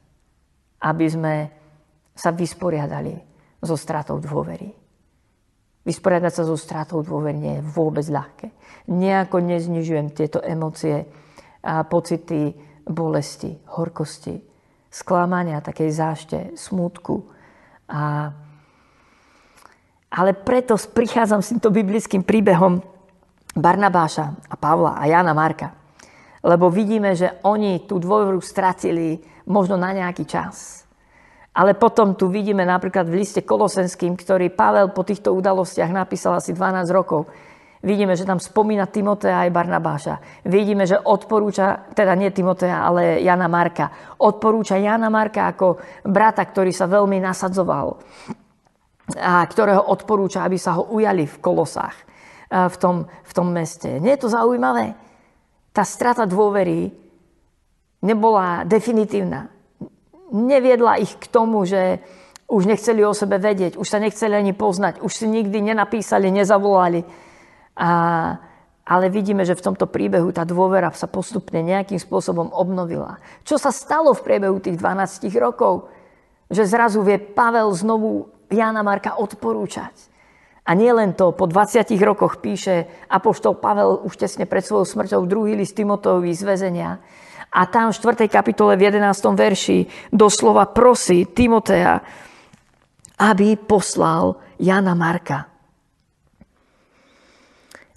aby 0.83 1.05
sme 1.07 1.33
sa 2.15 2.35
vysporiadali 2.35 3.15
so 3.63 3.79
stratou 3.79 4.19
dôvery. 4.19 4.75
Vysporiadať 5.87 6.33
sa 6.35 6.43
so 6.43 6.59
stratou 6.59 6.99
dôvery 6.99 7.39
nie 7.39 7.53
je 7.59 7.65
vôbec 7.65 8.03
ľahké. 8.03 8.51
Nejako 8.91 9.39
neznižujem 9.39 10.11
tieto 10.11 10.43
emócie 10.43 11.07
a 11.63 11.87
pocity 11.87 12.51
bolesti, 12.89 13.55
horkosti, 13.77 14.35
sklamania, 14.89 15.63
takej 15.63 15.89
zášte, 15.93 16.39
smútku. 16.57 17.29
A, 17.87 18.33
ale 20.09 20.31
preto 20.33 20.75
prichádzam 20.75 21.39
s 21.39 21.53
týmto 21.55 21.69
biblickým 21.69 22.25
príbehom, 22.25 22.81
Barnabáša 23.53 24.45
a 24.45 24.55
Pavla 24.57 24.97
a 24.97 25.09
Jana 25.09 25.33
Marka. 25.33 25.78
Lebo 26.39 26.71
vidíme, 26.71 27.15
že 27.15 27.39
oni 27.43 27.83
tú 27.83 27.99
dôveru 27.99 28.39
stratili 28.39 29.19
možno 29.49 29.75
na 29.75 29.91
nejaký 29.91 30.23
čas. 30.23 30.85
Ale 31.51 31.75
potom 31.75 32.15
tu 32.15 32.31
vidíme 32.31 32.63
napríklad 32.63 33.09
v 33.09 33.19
liste 33.25 33.43
Kolosenským, 33.43 34.15
ktorý 34.15 34.53
Pavel 34.53 34.93
po 34.95 35.03
týchto 35.03 35.35
udalostiach 35.35 35.91
napísal 35.91 36.39
asi 36.39 36.55
12 36.55 36.87
rokov. 36.93 37.27
Vidíme, 37.79 38.11
že 38.15 38.27
tam 38.27 38.43
spomína 38.43 38.91
Timotea 38.91 39.47
aj 39.47 39.55
Barnabáša. 39.55 40.15
Vidíme, 40.43 40.83
že 40.83 40.99
odporúča, 40.99 41.91
teda 41.95 42.11
nie 42.15 42.27
Timotea, 42.31 42.83
ale 42.83 43.23
Jana 43.23 43.47
Marka. 43.47 44.15
Odporúča 44.19 44.75
Jana 44.75 45.07
Marka 45.07 45.47
ako 45.47 45.79
brata, 46.03 46.43
ktorý 46.43 46.75
sa 46.75 46.91
veľmi 46.91 47.23
nasadzoval 47.23 47.99
a 49.15 49.41
ktorého 49.41 49.89
odporúča, 49.89 50.45
aby 50.45 50.59
sa 50.59 50.77
ho 50.77 50.91
ujali 50.91 51.25
v 51.25 51.37
Kolosách 51.41 51.97
v 52.49 52.75
tom, 52.77 52.95
v 53.05 53.31
tom 53.33 53.47
meste. 53.49 53.97
Nie 53.97 54.17
je 54.17 54.27
to 54.27 54.29
zaujímavé? 54.29 55.08
Tá 55.69 55.85
strata 55.85 56.25
dôvery 56.25 56.89
nebola 58.01 58.63
definitívna. 58.65 59.51
Neviedla 60.29 61.01
ich 61.01 61.17
k 61.17 61.25
tomu, 61.29 61.65
že 61.65 61.99
už 62.49 62.65
nechceli 62.65 63.05
o 63.05 63.13
sebe 63.13 63.37
vedieť, 63.37 63.77
už 63.77 63.85
sa 63.85 64.01
nechceli 64.01 64.33
ani 64.33 64.57
poznať, 64.57 65.05
už 65.05 65.13
si 65.13 65.25
nikdy 65.29 65.61
nenapísali, 65.61 66.33
nezavolali. 66.33 67.05
A, 67.77 67.89
ale 68.89 69.05
vidíme, 69.13 69.45
že 69.45 69.53
v 69.53 69.69
tomto 69.69 69.85
príbehu 69.85 70.33
tá 70.33 70.41
dôvera 70.49 70.89
sa 70.97 71.05
postupne 71.05 71.61
nejakým 71.61 72.01
spôsobom 72.01 72.49
obnovila. 72.49 73.21
Čo 73.45 73.61
sa 73.61 73.69
stalo 73.69 74.17
v 74.17 74.25
priebehu 74.25 74.57
tých 74.57 74.81
12 74.81 75.29
rokov? 75.37 75.93
Že 76.49 76.63
zrazu 76.65 76.99
vie 77.05 77.21
Pavel 77.21 77.69
znovu 77.77 78.33
Jana 78.49 78.81
Marka 78.81 79.21
odporúčať. 79.21 80.08
A 80.69 80.77
nie 80.77 80.93
len 80.93 81.17
to, 81.17 81.33
po 81.33 81.49
20 81.49 81.89
rokoch 82.05 82.37
píše 82.37 82.85
Apoštol 83.09 83.57
Pavel 83.57 84.05
už 84.05 84.21
tesne 84.21 84.45
pred 84.45 84.61
svojou 84.61 84.85
smrťou 84.85 85.25
druhý 85.25 85.57
list 85.57 85.73
Timoteovi 85.73 86.29
z 86.29 86.45
väzenia. 86.45 87.01
A 87.49 87.65
tam 87.65 87.89
v 87.89 87.97
4. 87.97 88.29
kapitole 88.29 88.77
v 88.77 88.93
11. 88.93 89.01
verši 89.33 89.89
doslova 90.13 90.69
prosí 90.69 91.25
Timotea, 91.25 91.97
aby 93.17 93.57
poslal 93.57 94.37
Jana 94.61 94.93
Marka. 94.93 95.49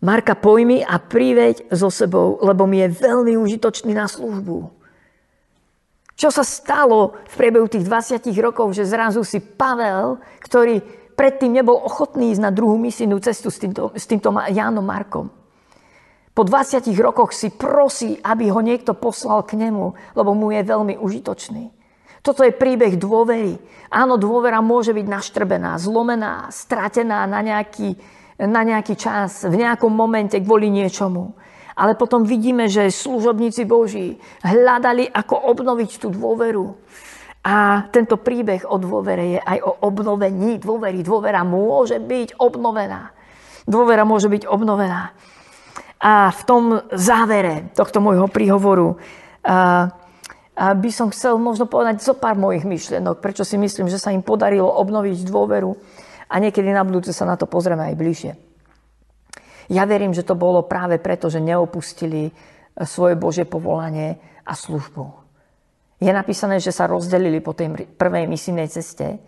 Marka 0.00 0.32
pojmi 0.32 0.80
a 0.80 0.96
priveď 0.96 1.68
so 1.76 1.92
sebou, 1.92 2.40
lebo 2.40 2.64
mi 2.64 2.80
je 2.80 2.88
veľmi 2.88 3.36
užitočný 3.36 3.92
na 3.92 4.08
službu. 4.08 4.72
Čo 6.16 6.32
sa 6.32 6.40
stalo 6.40 7.20
v 7.28 7.34
priebehu 7.36 7.68
tých 7.68 7.84
20 7.84 8.32
rokov, 8.40 8.72
že 8.72 8.88
zrazu 8.88 9.20
si 9.28 9.44
Pavel, 9.44 10.16
ktorý 10.40 11.01
predtým 11.14 11.52
nebol 11.52 11.76
ochotný 11.76 12.32
ísť 12.32 12.42
na 12.42 12.50
druhú 12.50 12.76
misijnú 12.80 13.20
cestu 13.20 13.52
s 13.52 13.60
týmto, 13.60 13.92
s 13.92 14.04
týmto 14.08 14.32
Jánom 14.32 14.84
Markom. 14.84 15.30
Po 16.32 16.42
20 16.48 16.88
rokoch 16.96 17.36
si 17.36 17.52
prosí, 17.52 18.16
aby 18.24 18.48
ho 18.48 18.64
niekto 18.64 18.96
poslal 18.96 19.44
k 19.44 19.60
nemu, 19.60 20.16
lebo 20.16 20.32
mu 20.32 20.48
je 20.48 20.64
veľmi 20.64 20.96
užitočný. 20.96 21.68
Toto 22.24 22.46
je 22.46 22.54
príbeh 22.54 22.96
dôvery. 22.96 23.58
Áno, 23.92 24.16
dôvera 24.16 24.64
môže 24.64 24.94
byť 24.96 25.06
naštrbená, 25.10 25.76
zlomená, 25.76 26.48
stratená 26.48 27.28
na 27.28 27.44
nejaký, 27.44 27.98
na 28.40 28.64
nejaký 28.64 28.94
čas, 28.96 29.44
v 29.44 29.60
nejakom 29.60 29.92
momente 29.92 30.38
kvôli 30.40 30.72
niečomu. 30.72 31.36
Ale 31.76 31.98
potom 31.98 32.24
vidíme, 32.24 32.70
že 32.70 32.88
služobníci 32.94 33.68
Boží 33.68 34.16
hľadali, 34.40 35.10
ako 35.10 35.50
obnoviť 35.52 35.90
tú 36.00 36.08
dôveru. 36.08 36.78
A 37.42 37.90
tento 37.90 38.22
príbeh 38.22 38.62
o 38.70 38.78
dôvere 38.78 39.34
je 39.34 39.40
aj 39.42 39.58
o 39.66 39.72
obnovení 39.82 40.62
dôvery. 40.62 41.02
Dôvera 41.02 41.42
môže 41.42 41.98
byť 41.98 42.38
obnovená. 42.38 43.10
Dôvera 43.66 44.06
môže 44.06 44.30
byť 44.30 44.46
obnovená. 44.46 45.10
A 45.98 46.30
v 46.30 46.42
tom 46.46 46.62
závere 46.94 47.70
tohto 47.74 47.98
môjho 47.98 48.30
príhovoru 48.30 48.98
by 50.54 50.90
som 50.94 51.10
chcel 51.10 51.38
možno 51.38 51.66
povedať 51.66 52.02
zo 52.02 52.14
pár 52.14 52.38
mojich 52.38 52.62
myšlienok, 52.62 53.18
prečo 53.18 53.42
si 53.42 53.58
myslím, 53.58 53.90
že 53.90 53.98
sa 53.98 54.14
im 54.14 54.22
podarilo 54.22 54.66
obnoviť 54.66 55.26
dôveru 55.26 55.70
a 56.30 56.34
niekedy 56.38 56.70
na 56.70 56.86
budúce 56.86 57.10
sa 57.14 57.26
na 57.26 57.34
to 57.34 57.50
pozrieme 57.50 57.90
aj 57.90 57.98
bližšie. 57.98 58.32
Ja 59.70 59.86
verím, 59.86 60.14
že 60.14 60.26
to 60.26 60.38
bolo 60.38 60.66
práve 60.66 60.98
preto, 60.98 61.30
že 61.30 61.42
neopustili 61.42 62.34
svoje 62.82 63.14
Božie 63.14 63.46
povolanie 63.46 64.18
a 64.42 64.58
službu 64.58 65.21
je 66.02 66.10
napísané, 66.10 66.58
že 66.58 66.74
sa 66.74 66.90
rozdelili 66.90 67.38
po 67.38 67.54
tej 67.54 67.70
prvej 67.94 68.26
misijnej 68.26 68.66
ceste. 68.66 69.22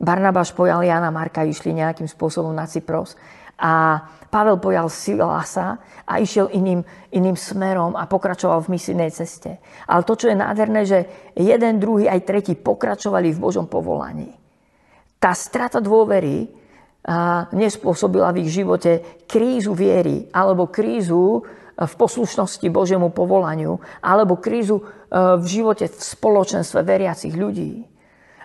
Barnabáš 0.00 0.56
pojal 0.56 0.80
Jana 0.82 1.12
Marka, 1.12 1.44
išli 1.44 1.76
nejakým 1.76 2.08
spôsobom 2.08 2.50
na 2.50 2.64
Cypros 2.64 3.14
A 3.60 4.02
Pavel 4.26 4.58
pojal 4.58 4.90
Silasa 4.90 5.78
a 6.02 6.18
išiel 6.18 6.50
iným, 6.50 6.82
iným 7.14 7.38
smerom 7.38 7.94
a 7.94 8.10
pokračoval 8.10 8.66
v 8.66 8.74
misijnej 8.74 9.14
ceste. 9.14 9.62
Ale 9.86 10.02
to, 10.02 10.18
čo 10.18 10.26
je 10.26 10.34
nádherné, 10.34 10.82
že 10.82 10.98
jeden, 11.38 11.78
druhý 11.78 12.10
aj 12.10 12.26
tretí 12.26 12.58
pokračovali 12.58 13.30
v 13.30 13.38
Božom 13.38 13.70
povolaní. 13.70 14.34
Tá 15.22 15.30
strata 15.38 15.78
dôvery 15.78 16.50
nespôsobila 17.54 18.32
v 18.32 18.48
ich 18.48 18.50
živote 18.50 19.22
krízu 19.28 19.76
viery 19.76 20.26
alebo 20.32 20.72
krízu 20.72 21.44
v 21.74 21.94
poslušnosti 21.98 22.66
Božiemu 22.70 23.10
povolaniu 23.10 23.82
alebo 23.98 24.38
krízu 24.38 24.80
e, 24.80 24.84
v 25.38 25.44
živote 25.46 25.90
v 25.90 25.98
spoločenstve 25.98 26.86
veriacich 26.86 27.34
ľudí. 27.34 27.94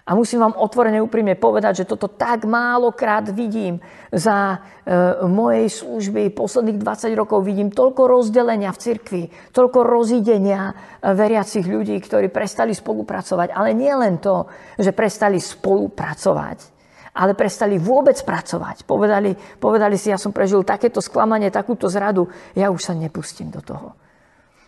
A 0.10 0.18
musím 0.18 0.42
vám 0.42 0.58
otvorene 0.58 0.98
úprimne 1.06 1.38
povedať, 1.38 1.86
že 1.86 1.89
toto 1.94 2.10
tak 2.10 2.42
málokrát 2.50 3.30
vidím 3.30 3.78
za 4.10 4.58
e, 4.58 5.22
mojej 5.30 5.70
služby. 5.70 6.34
Posledných 6.34 6.82
20 6.82 7.13
rokov 7.13 7.46
vidím 7.46 7.70
toľko 7.70 8.10
rozdelenia 8.10 8.74
v 8.74 8.82
cirkvi, 8.82 9.24
toľko 9.54 9.86
rozidenia 9.86 10.74
e, 10.74 11.13
veriacich 11.13 11.62
ľudí, 11.62 11.94
ktorí 12.02 12.34
prestali 12.34 12.74
spolupracovať. 12.74 13.54
Ale 13.54 13.78
nie 13.78 13.94
len 13.94 14.18
to, 14.18 14.50
že 14.82 14.98
prestali 14.98 15.38
spolupracovať, 15.38 16.79
ale 17.13 17.34
prestali 17.34 17.82
vôbec 17.82 18.17
pracovať. 18.22 18.86
Povedali, 18.86 19.34
povedali 19.58 19.95
si, 19.98 20.13
ja 20.13 20.17
som 20.17 20.34
prežil 20.36 20.62
takéto 20.65 21.02
sklamanie, 21.02 21.50
takúto 21.50 21.89
zradu, 21.89 22.30
ja 22.54 22.69
už 22.69 22.82
sa 22.82 22.93
nepustím 22.93 23.50
do 23.50 23.62
toho. 23.62 23.98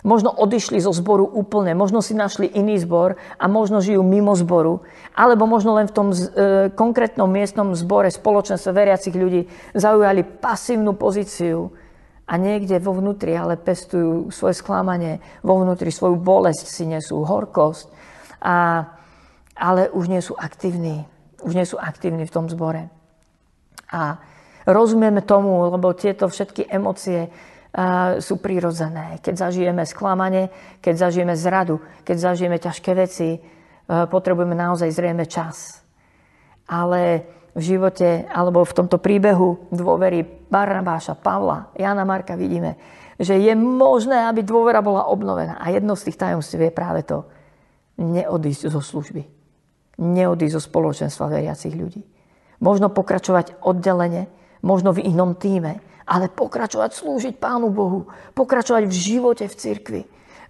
Možno 0.01 0.34
odišli 0.34 0.82
zo 0.82 0.89
zboru 0.89 1.30
úplne, 1.30 1.77
možno 1.77 2.01
si 2.01 2.17
našli 2.17 2.49
iný 2.49 2.82
zbor 2.82 3.21
a 3.38 3.45
možno 3.45 3.86
žijú 3.86 4.01
mimo 4.01 4.34
zboru, 4.34 4.82
alebo 5.13 5.45
možno 5.45 5.77
len 5.77 5.86
v 5.86 5.93
tom 5.93 6.10
e, 6.10 6.17
konkrétnom 6.73 7.30
miestnom 7.30 7.77
zbore, 7.77 8.10
spoločenstve 8.10 8.73
veriacich 8.73 9.13
ľudí 9.13 9.45
zaujali 9.77 10.25
pasívnu 10.25 10.97
pozíciu 10.97 11.69
a 12.25 12.34
niekde 12.34 12.82
vo 12.82 12.97
vnútri 12.97 13.38
ale 13.38 13.62
pestujú 13.62 14.34
svoje 14.34 14.58
sklamanie, 14.58 15.21
vo 15.45 15.62
vnútri 15.62 15.93
svoju 15.93 16.17
bolesť 16.17 16.65
si 16.65 16.89
nesú, 16.89 17.21
horkosť, 17.21 17.86
a, 18.41 18.89
ale 19.54 19.93
už 19.93 20.10
nie 20.10 20.21
sú 20.25 20.34
aktívni, 20.34 21.06
už 21.41 21.54
nie 21.58 21.65
sú 21.67 21.77
aktívni 21.77 22.25
v 22.25 22.34
tom 22.34 22.45
zbore. 22.47 22.89
A 23.91 24.17
rozumieme 24.65 25.25
tomu, 25.25 25.67
lebo 25.67 25.91
tieto 25.91 26.30
všetky 26.32 26.69
emócie 26.69 27.27
sú 28.19 28.36
prirodzené. 28.43 29.23
Keď 29.23 29.47
zažijeme 29.47 29.88
sklamanie, 29.88 30.51
keď 30.84 31.08
zažijeme 31.08 31.36
zradu, 31.39 31.80
keď 32.04 32.17
zažijeme 32.19 32.60
ťažké 32.60 32.91
veci, 32.95 33.39
potrebujeme 33.88 34.56
naozaj 34.56 34.91
zrejme 34.91 35.23
čas. 35.27 35.80
Ale 36.67 37.23
v 37.51 37.62
živote, 37.63 38.27
alebo 38.32 38.63
v 38.63 38.75
tomto 38.75 38.95
príbehu 38.99 39.71
dôvery 39.71 40.23
Barnabáša, 40.23 41.19
Pavla, 41.19 41.71
Jana 41.75 42.08
Marka 42.08 42.39
vidíme, 42.39 42.80
že 43.19 43.36
je 43.39 43.51
možné, 43.56 44.23
aby 44.27 44.39
dôvera 44.39 44.80
bola 44.80 45.08
obnovená. 45.12 45.60
A 45.60 45.71
jedno 45.71 45.99
z 45.99 46.12
tých 46.12 46.19
tajomstiev 46.19 46.67
je 46.67 46.71
práve 46.71 47.04
to, 47.04 47.27
neodísť 47.99 48.71
zo 48.71 48.80
služby. 48.80 49.40
Neodísť 49.99 50.56
zo 50.56 50.62
spoločenstva 50.62 51.27
veriacich 51.27 51.75
ľudí. 51.75 52.06
Možno 52.62 52.93
pokračovať 52.93 53.65
oddelenie, 53.65 54.30
možno 54.62 54.93
v 54.93 55.04
inom 55.10 55.34
týme, 55.36 55.82
ale 56.06 56.30
pokračovať 56.30 56.91
slúžiť 56.93 57.34
Pánu 57.41 57.73
Bohu, 57.73 58.08
pokračovať 58.36 58.84
v 58.88 58.93
živote 58.93 59.45
v 59.47 59.56
cirkvi. 59.58 60.01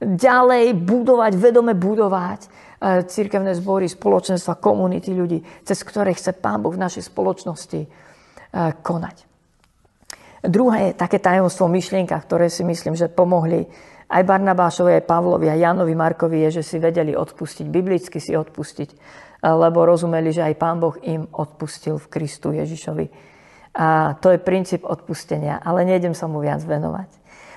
Ďalej 0.02 0.74
budovať, 0.82 1.32
vedome 1.38 1.78
budovať 1.78 2.42
eh, 2.42 3.06
cirkevné 3.06 3.54
zbory, 3.54 3.86
spoločenstva, 3.86 4.58
komunity 4.58 5.14
ľudí, 5.14 5.46
cez 5.62 5.86
ktoré 5.86 6.18
chce 6.18 6.34
Pán 6.34 6.66
Boh 6.66 6.74
v 6.74 6.82
našej 6.82 7.10
spoločnosti 7.14 7.80
eh, 7.86 7.90
konať. 8.82 9.30
Druhé 10.42 10.98
také 10.98 11.22
tajomstvo 11.22 11.70
myšlienka, 11.70 12.18
ktoré 12.18 12.50
si 12.50 12.66
myslím, 12.66 12.98
že 12.98 13.14
pomohli 13.14 13.70
aj 14.10 14.26
Barnabášovi, 14.26 14.98
aj 14.98 15.06
Pavlovi, 15.06 15.48
aj 15.54 15.62
Janovi 15.62 15.94
Markovi, 15.94 16.42
je, 16.50 16.60
že 16.60 16.64
si 16.66 16.78
vedeli 16.82 17.14
odpustiť, 17.14 17.70
biblicky 17.70 18.18
si 18.18 18.34
odpustiť, 18.34 18.90
lebo 19.42 19.86
rozumeli, 19.86 20.30
že 20.30 20.46
aj 20.46 20.60
Pán 20.62 20.78
Boh 20.78 20.94
im 21.02 21.26
odpustil 21.34 21.98
v 21.98 22.10
Kristu 22.10 22.54
Ježišovi 22.54 23.10
a 23.74 24.20
to 24.20 24.36
je 24.36 24.40
princíp 24.40 24.84
odpustenia, 24.84 25.58
ale 25.64 25.88
nejdem 25.88 26.12
sa 26.12 26.28
mu 26.28 26.44
viac 26.44 26.60
venovať. 26.62 27.10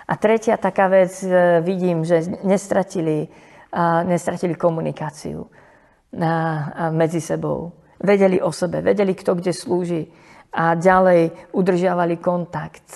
A 0.05 0.14
tretia 0.20 0.55
taká 0.61 0.87
vec, 0.87 1.11
e, 1.25 1.61
vidím, 1.64 2.05
že 2.05 2.23
nestratili, 2.44 3.29
nestratili 4.07 4.55
komunikáciu 4.55 5.51
medzi 6.94 7.18
sebou. 7.18 7.75
Vedeli 7.99 8.38
o 8.38 8.55
sebe, 8.55 8.79
vedeli, 8.79 9.18
kto 9.18 9.35
kde 9.35 9.51
slúži 9.51 10.07
a 10.55 10.79
ďalej 10.79 11.51
udržiavali 11.51 12.23
kontakt 12.23 12.94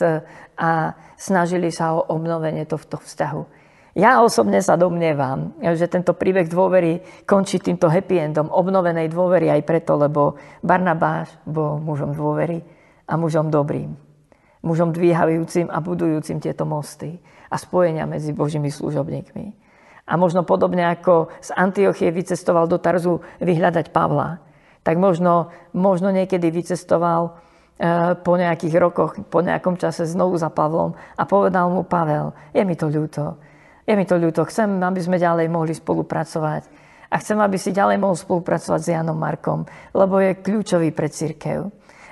a 0.55 0.71
snažili 1.19 1.75
sa 1.75 1.99
o 1.99 2.15
obnovenie 2.15 2.63
tohto 2.63 3.03
vzťahu. 3.03 3.43
Ja 3.99 4.23
osobne 4.23 4.63
sa 4.63 4.79
domnievam, 4.79 5.59
že 5.59 5.91
tento 5.91 6.15
príbeh 6.15 6.47
dôvery 6.47 7.03
končí 7.27 7.59
týmto 7.59 7.91
happy 7.91 8.31
endom, 8.31 8.47
obnovenej 8.47 9.11
dôvery 9.11 9.51
aj 9.51 9.67
preto, 9.67 9.99
lebo 9.99 10.39
Barnabáš 10.63 11.35
bol 11.43 11.83
mužom 11.83 12.15
dôvery 12.15 12.63
a 13.11 13.19
mužom 13.19 13.51
dobrým. 13.51 13.99
Mužom 14.63 14.95
dvíhajúcim 14.95 15.67
a 15.67 15.83
budujúcim 15.83 16.39
tieto 16.39 16.63
mosty 16.63 17.19
a 17.51 17.59
spojenia 17.59 18.07
medzi 18.07 18.31
Božími 18.31 18.71
služobníkmi. 18.71 19.67
A 20.07 20.15
možno 20.15 20.47
podobne 20.47 20.87
ako 20.87 21.35
z 21.43 21.51
Antiochie 21.59 22.15
vycestoval 22.15 22.71
do 22.71 22.79
Tarzu 22.79 23.19
vyhľadať 23.43 23.91
Pavla, 23.91 24.39
tak 24.87 24.95
možno, 24.95 25.51
možno 25.75 26.15
niekedy 26.15 26.55
vycestoval 26.55 27.35
e, 27.83 28.15
po 28.15 28.39
nejakých 28.39 28.79
rokoch, 28.79 29.19
po 29.27 29.43
nejakom 29.43 29.75
čase 29.75 30.07
znovu 30.07 30.39
za 30.39 30.55
Pavlom 30.55 30.95
a 31.19 31.27
povedal 31.27 31.67
mu 31.67 31.83
Pavel, 31.83 32.31
je 32.55 32.63
mi 32.63 32.79
to 32.79 32.87
ľúto, 32.87 33.48
je 33.89 33.97
mi 33.97 34.05
to 34.05 34.21
ľúto, 34.21 34.45
chcem, 34.45 34.69
aby 34.85 35.01
sme 35.01 35.17
ďalej 35.17 35.49
mohli 35.49 35.73
spolupracovať 35.73 36.69
a 37.09 37.15
chcem, 37.17 37.41
aby 37.41 37.57
si 37.57 37.73
ďalej 37.73 37.97
mohol 37.97 38.21
spolupracovať 38.21 38.81
s 38.85 38.93
Janom 38.93 39.17
Markom, 39.17 39.65
lebo 39.97 40.21
je 40.21 40.37
kľúčový 40.45 40.93
pre 40.93 41.09
církev. 41.09 41.65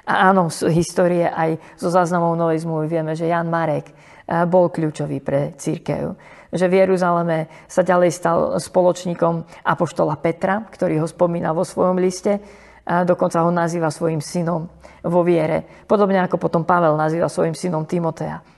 A 0.08 0.32
áno, 0.32 0.48
z 0.48 0.72
histórie 0.72 1.28
aj 1.28 1.76
zo 1.76 1.92
záznamov 1.92 2.32
Novej 2.32 2.64
zmluvy 2.64 2.86
vieme, 2.88 3.12
že 3.12 3.28
Jan 3.28 3.52
Marek 3.52 3.92
eh, 3.92 4.48
bol 4.48 4.72
kľúčový 4.72 5.20
pre 5.20 5.52
církev. 5.60 6.16
Že 6.48 6.66
v 6.72 6.74
Jeruzaleme 6.80 7.38
sa 7.68 7.84
ďalej 7.84 8.10
stal 8.14 8.38
spoločníkom 8.56 9.44
apoštola 9.66 10.16
Petra, 10.16 10.64
ktorý 10.72 11.04
ho 11.04 11.08
spomína 11.10 11.52
vo 11.52 11.66
svojom 11.66 12.00
liste. 12.00 12.40
A 12.86 13.04
dokonca 13.04 13.42
ho 13.42 13.50
nazýva 13.52 13.90
svojim 13.92 14.22
synom 14.22 14.70
vo 15.02 15.20
viere. 15.26 15.84
Podobne 15.84 16.22
ako 16.22 16.38
potom 16.38 16.62
Pavel 16.62 16.94
nazýva 16.94 17.26
svojim 17.26 17.52
synom 17.52 17.82
Timotea. 17.82 18.55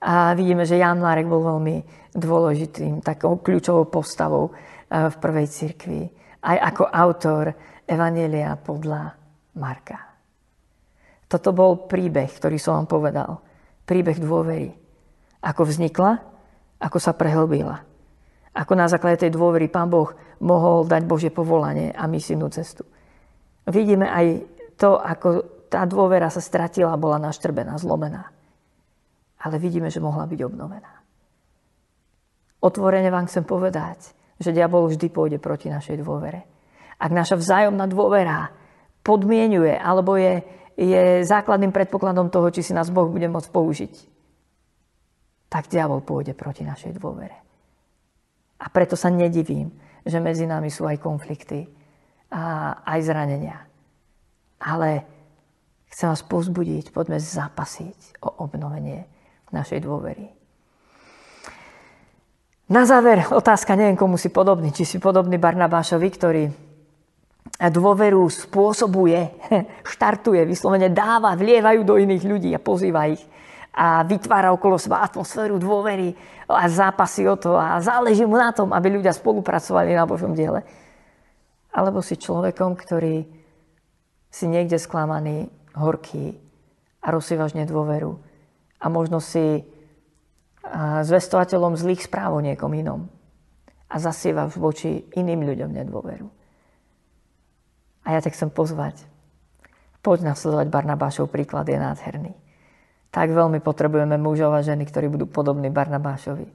A 0.00 0.32
vidíme, 0.32 0.64
že 0.64 0.80
Jan 0.80 0.96
Marek 0.96 1.28
bol 1.28 1.44
veľmi 1.44 1.84
dôležitým, 2.16 3.04
takou 3.04 3.36
kľúčovou 3.38 3.92
postavou 3.92 4.50
eh, 4.50 5.08
v 5.12 5.16
prvej 5.20 5.46
cirkvi. 5.46 6.00
Aj 6.40 6.56
ako 6.56 6.88
autor 6.88 7.52
Evanielia 7.84 8.56
podľa 8.56 9.12
Marka. 9.60 9.98
Toto 11.30 11.54
bol 11.54 11.86
príbeh, 11.86 12.26
ktorý 12.26 12.56
som 12.56 12.80
vám 12.80 12.88
povedal. 12.88 13.30
Príbeh 13.84 14.18
dôvery. 14.18 14.72
Ako 15.44 15.62
vznikla, 15.68 16.18
ako 16.80 16.98
sa 16.98 17.12
prehlbila. 17.14 17.86
Ako 18.50 18.74
na 18.74 18.90
základe 18.90 19.26
tej 19.26 19.36
dôvery 19.36 19.70
Pán 19.70 19.92
Boh 19.92 20.10
mohol 20.42 20.88
dať 20.88 21.02
Božie 21.06 21.30
povolanie 21.30 21.94
a 21.94 22.10
misijnú 22.10 22.50
cestu. 22.50 22.82
Vidíme 23.68 24.10
aj 24.10 24.42
to, 24.74 24.98
ako 24.98 25.28
tá 25.70 25.86
dôvera 25.86 26.26
sa 26.32 26.42
stratila, 26.42 26.98
bola 26.98 27.22
naštrbená, 27.22 27.78
zlomená. 27.78 28.32
Ale 29.40 29.56
vidíme, 29.56 29.88
že 29.88 30.04
mohla 30.04 30.28
byť 30.28 30.40
obnovená. 30.44 30.92
Otvorene 32.60 33.08
vám 33.08 33.26
chcem 33.26 33.44
povedať, 33.44 34.12
že 34.36 34.52
diabol 34.52 34.88
vždy 34.88 35.08
pôjde 35.08 35.38
proti 35.40 35.72
našej 35.72 36.04
dôvere. 36.04 36.44
Ak 37.00 37.08
naša 37.08 37.40
vzájomná 37.40 37.88
dôvera 37.88 38.52
podmienuje 39.00 39.72
alebo 39.80 40.20
je 40.20 40.44
je 40.80 41.28
základným 41.28 41.76
predpokladom 41.76 42.32
toho, 42.32 42.48
či 42.48 42.64
si 42.64 42.72
nás 42.72 42.88
Boh 42.88 43.04
bude 43.04 43.28
môcť 43.28 43.52
použiť, 43.52 43.94
tak 45.52 45.68
diabol 45.68 46.00
pôjde 46.00 46.32
proti 46.32 46.64
našej 46.64 46.96
dôvere. 46.96 47.36
A 48.64 48.66
preto 48.72 48.96
sa 48.96 49.12
nedivím, 49.12 49.68
že 50.08 50.16
medzi 50.24 50.48
nami 50.48 50.72
sú 50.72 50.88
aj 50.88 50.96
konflikty 50.96 51.68
a 52.32 52.72
aj 52.80 52.98
zranenia. 53.04 53.60
Ale 54.64 55.04
chcem 55.92 56.08
vás 56.08 56.24
pozbudiť, 56.24 56.96
poďme 56.96 57.20
zapasiť 57.20 58.24
o 58.24 58.48
obnovenie 58.48 59.04
našej 59.54 59.82
dôvery. 59.82 60.30
Na 62.70 62.86
záver 62.86 63.26
otázka, 63.26 63.74
neviem 63.74 63.98
komu 63.98 64.14
si 64.14 64.30
podobný, 64.30 64.70
či 64.70 64.86
si 64.86 65.02
podobný 65.02 65.42
Barnabášovi, 65.42 66.08
ktorý 66.14 66.44
dôveru 67.58 68.30
spôsobuje, 68.30 69.20
štartuje, 69.92 70.46
vyslovene 70.46 70.88
dáva, 70.88 71.34
vlievajú 71.34 71.82
do 71.82 71.98
iných 71.98 72.24
ľudí 72.24 72.50
a 72.54 72.62
pozýva 72.62 73.10
ich 73.10 73.20
a 73.74 74.02
vytvára 74.02 74.50
okolo 74.54 74.78
seba 74.78 75.02
atmosféru 75.02 75.58
dôvery 75.58 76.14
a 76.50 76.66
zápasy 76.66 77.26
o 77.26 77.38
to 77.38 77.54
a 77.54 77.78
záleží 77.78 78.26
mu 78.26 78.34
na 78.34 78.50
tom, 78.50 78.74
aby 78.74 78.98
ľudia 78.98 79.14
spolupracovali 79.14 79.94
na 79.94 80.06
Božom 80.06 80.34
diele. 80.34 80.66
Alebo 81.70 82.02
si 82.02 82.18
človekom, 82.18 82.74
ktorý 82.74 83.26
si 84.30 84.46
niekde 84.46 84.78
sklamaný, 84.78 85.50
horký 85.74 86.38
a 87.02 87.14
rozsývaš 87.14 87.54
nedôveru. 87.54 88.29
A 88.80 88.88
možno 88.88 89.20
si 89.20 89.64
zvestovateľom 91.04 91.76
zlých 91.76 92.08
správ 92.08 92.36
o 92.36 92.44
niekom 92.44 92.72
inom. 92.76 93.08
A 93.90 93.98
zasievaš 93.98 94.54
voči 94.54 95.08
iným 95.16 95.42
ľuďom 95.44 95.70
nedôveru. 95.72 96.28
A 98.06 98.16
ja 98.16 98.20
ťa 98.22 98.32
chcem 98.32 98.50
pozvať. 98.52 99.02
Poď 100.00 100.32
nasledovať 100.32 100.66
Barnabášov 100.72 101.28
príklad, 101.28 101.68
je 101.68 101.76
nádherný. 101.76 102.32
Tak 103.10 103.34
veľmi 103.34 103.58
potrebujeme 103.60 104.16
mužov 104.16 104.54
a 104.54 104.64
ženy, 104.64 104.86
ktorí 104.86 105.10
budú 105.10 105.26
podobní 105.26 105.68
Barnabášovi. 105.68 106.46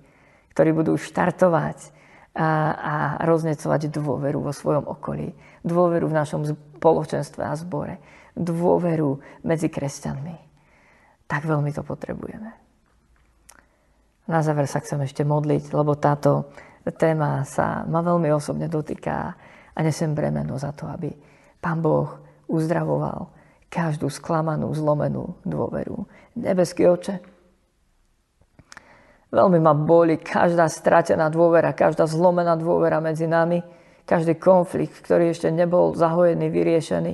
Ktorí 0.55 0.69
budú 0.71 0.95
štartovať 0.95 1.91
a, 2.35 2.47
a 2.71 2.93
roznecovať 3.27 3.91
dôveru 3.91 4.39
vo 4.39 4.55
svojom 4.55 4.87
okolí. 4.87 5.35
Dôveru 5.67 6.07
v 6.07 6.17
našom 6.17 6.41
spoločenstve 6.47 7.43
a 7.43 7.53
zbore. 7.59 7.99
Dôveru 8.39 9.19
medzi 9.43 9.67
kresťanmi. 9.67 10.44
Tak 11.25 11.41
veľmi 11.45 11.73
to 11.73 11.81
potrebujeme. 11.81 12.51
Na 14.25 14.41
záver 14.41 14.65
sa 14.65 14.81
chcem 14.81 15.01
ešte 15.05 15.21
modliť, 15.21 15.73
lebo 15.73 15.93
táto 15.97 16.49
téma 16.97 17.45
sa 17.45 17.85
ma 17.85 18.01
veľmi 18.01 18.29
osobne 18.33 18.65
dotýka 18.69 19.13
a 19.73 19.79
nesem 19.81 20.13
bremeno 20.13 20.57
za 20.57 20.73
to, 20.73 20.89
aby 20.89 21.13
Pán 21.61 21.81
Boh 21.81 22.09
uzdravoval 22.49 23.29
každú 23.69 24.09
sklamanú, 24.09 24.69
zlomenú 24.73 25.41
dôveru. 25.45 26.05
Nebeský 26.37 26.85
oče, 26.89 27.15
veľmi 29.33 29.59
ma 29.61 29.73
boli 29.73 30.21
každá 30.21 30.69
stratená 30.69 31.29
dôvera, 31.33 31.73
každá 31.73 32.05
zlomená 32.05 32.53
dôvera 32.57 33.01
medzi 33.01 33.25
nami, 33.25 33.61
každý 34.05 34.37
konflikt, 34.37 35.01
ktorý 35.01 35.33
ešte 35.33 35.49
nebol 35.49 35.97
zahojený, 35.97 36.53
vyriešený 36.53 37.13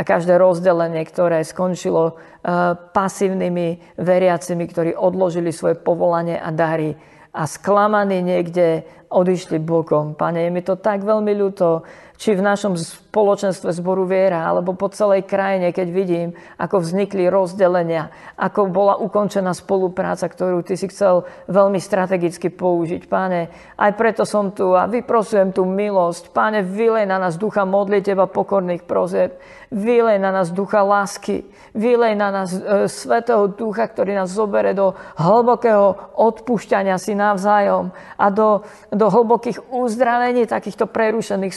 a 0.00 0.02
každé 0.02 0.40
rozdelenie, 0.40 1.04
ktoré 1.04 1.44
skončilo 1.44 2.16
uh, 2.16 2.72
pasívnymi 2.96 4.00
veriacimi, 4.00 4.64
ktorí 4.64 4.96
odložili 4.96 5.52
svoje 5.52 5.76
povolanie 5.76 6.40
a 6.40 6.48
dary 6.48 6.96
a 7.36 7.44
sklamaní 7.44 8.24
niekde 8.24 8.88
odišli 9.12 9.60
bokom. 9.60 10.16
Pane, 10.16 10.48
je 10.48 10.50
mi 10.50 10.64
to 10.64 10.80
tak 10.80 11.04
veľmi 11.04 11.36
ľúto, 11.36 11.84
či 12.20 12.36
v 12.36 12.44
našom 12.44 12.76
spoločenstve 12.76 13.72
zboru 13.72 14.04
viera, 14.04 14.44
alebo 14.44 14.76
po 14.76 14.92
celej 14.92 15.24
krajine, 15.24 15.72
keď 15.72 15.88
vidím, 15.88 16.28
ako 16.60 16.84
vznikli 16.84 17.32
rozdelenia, 17.32 18.12
ako 18.36 18.68
bola 18.68 19.00
ukončená 19.00 19.56
spolupráca, 19.56 20.28
ktorú 20.28 20.60
Ty 20.60 20.76
si 20.76 20.92
chcel 20.92 21.24
veľmi 21.48 21.80
strategicky 21.80 22.52
použiť. 22.52 23.08
Páne, 23.08 23.48
aj 23.80 23.96
preto 23.96 24.28
som 24.28 24.52
tu 24.52 24.76
a 24.76 24.84
vyprosujem 24.84 25.56
tú 25.56 25.64
milosť. 25.64 26.28
Páne, 26.36 26.60
vylej 26.60 27.08
na 27.08 27.16
nás 27.16 27.40
ducha 27.40 27.64
modli 27.64 28.04
Teba 28.04 28.28
pokorných 28.28 28.84
prozeb. 28.84 29.40
Vylej 29.72 30.20
na 30.20 30.28
nás 30.28 30.52
ducha 30.52 30.84
lásky. 30.84 31.46
Vylej 31.72 32.18
na 32.18 32.28
nás 32.34 32.50
e, 32.52 32.90
Svetého 32.90 33.46
Ducha, 33.46 33.86
ktorý 33.86 34.18
nás 34.18 34.34
zobere 34.34 34.74
do 34.74 34.98
hlbokého 35.14 36.10
odpúšťania 36.18 36.98
si 36.98 37.14
navzájom 37.14 37.94
a 38.18 38.26
do, 38.34 38.66
do 38.90 39.06
hlbokých 39.06 39.70
uzdravení 39.70 40.50
takýchto 40.50 40.90
prerušených 40.90 41.54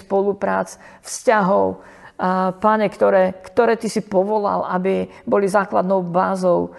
spoluprác, 0.53 0.69
vzťahov, 1.01 1.81
Pane, 2.61 2.87
ktoré, 2.93 3.41
ktoré 3.41 3.73
Ty 3.75 3.89
si 3.89 4.05
povolal, 4.05 4.69
aby 4.69 5.09
boli 5.25 5.49
základnou 5.49 6.05
bázou 6.05 6.71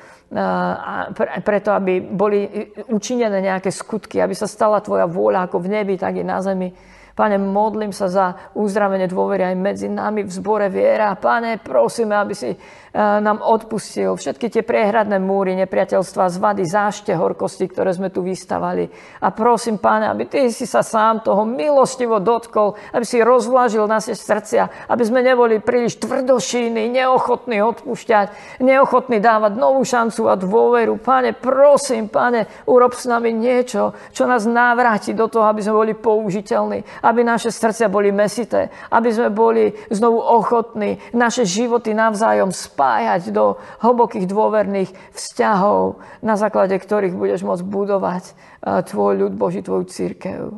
preto, 1.42 1.74
aby 1.74 2.00
boli 2.00 2.70
učinené 2.88 3.42
nejaké 3.42 3.68
skutky, 3.74 4.22
aby 4.22 4.32
sa 4.32 4.46
stala 4.46 4.78
Tvoja 4.80 5.10
vôľa 5.10 5.50
ako 5.50 5.58
v 5.58 5.68
nebi, 5.74 5.94
tak 5.98 6.16
i 6.16 6.24
na 6.24 6.38
zemi. 6.38 6.70
Pane, 7.14 7.38
modlím 7.38 7.94
sa 7.94 8.10
za 8.10 8.26
uzdravenie 8.58 9.06
dôvery 9.06 9.54
aj 9.54 9.56
medzi 9.56 9.86
nami 9.86 10.26
v 10.26 10.34
zbore 10.34 10.66
viera. 10.66 11.14
Pane, 11.14 11.62
prosíme, 11.62 12.18
aby 12.18 12.34
si 12.34 12.50
E, 12.94 13.18
nám 13.18 13.42
odpustil 13.42 14.14
všetky 14.14 14.46
tie 14.54 14.62
priehradné 14.62 15.18
múry 15.18 15.58
nepriateľstva, 15.58 16.30
zvady, 16.30 16.62
zášte, 16.62 17.10
horkosti, 17.10 17.66
ktoré 17.66 17.90
sme 17.90 18.06
tu 18.06 18.22
vystavali. 18.22 18.86
A 19.18 19.34
prosím, 19.34 19.82
Páne, 19.82 20.06
aby 20.06 20.30
Ty 20.30 20.46
si 20.54 20.62
sa 20.62 20.86
sám 20.86 21.26
toho 21.26 21.42
milostivo 21.42 22.22
dotkol, 22.22 22.78
aby 22.94 23.02
si 23.02 23.18
rozvlažil 23.18 23.90
naše 23.90 24.14
srdcia, 24.14 24.86
aby 24.86 25.02
sme 25.02 25.26
neboli 25.26 25.58
príliš 25.58 25.98
tvrdošíni, 25.98 26.86
neochotní 26.94 27.66
odpúšťať, 27.66 28.62
neochotní 28.62 29.18
dávať 29.18 29.58
novú 29.58 29.82
šancu 29.82 30.30
a 30.30 30.38
dôveru. 30.38 30.94
Páne, 31.02 31.34
prosím, 31.34 32.06
Páne, 32.06 32.46
urob 32.70 32.94
s 32.94 33.10
nami 33.10 33.34
niečo, 33.34 33.90
čo 34.14 34.30
nás 34.30 34.46
návráti 34.46 35.18
do 35.18 35.26
toho, 35.26 35.50
aby 35.50 35.66
sme 35.66 35.74
boli 35.82 35.92
použiteľní, 35.98 37.02
aby 37.04 37.20
naše 37.20 37.52
srdcia 37.52 37.92
boli 37.92 38.08
mesité, 38.08 38.72
aby 38.88 39.12
sme 39.12 39.28
boli 39.28 39.76
znovu 39.92 40.24
ochotní 40.24 40.96
naše 41.12 41.44
životy 41.44 41.92
navzájom 41.92 42.48
spájať 42.48 43.28
do 43.28 43.60
hlbokých 43.84 44.24
dôverných 44.24 44.90
vzťahov, 45.12 46.00
na 46.24 46.40
základe 46.40 46.72
ktorých 46.80 47.12
budeš 47.12 47.44
môcť 47.44 47.64
budovať 47.68 48.24
eh, 48.24 48.80
tvoj 48.88 49.12
ľud 49.20 49.32
Boží, 49.36 49.60
tvoju 49.60 49.84
církev. 49.84 50.56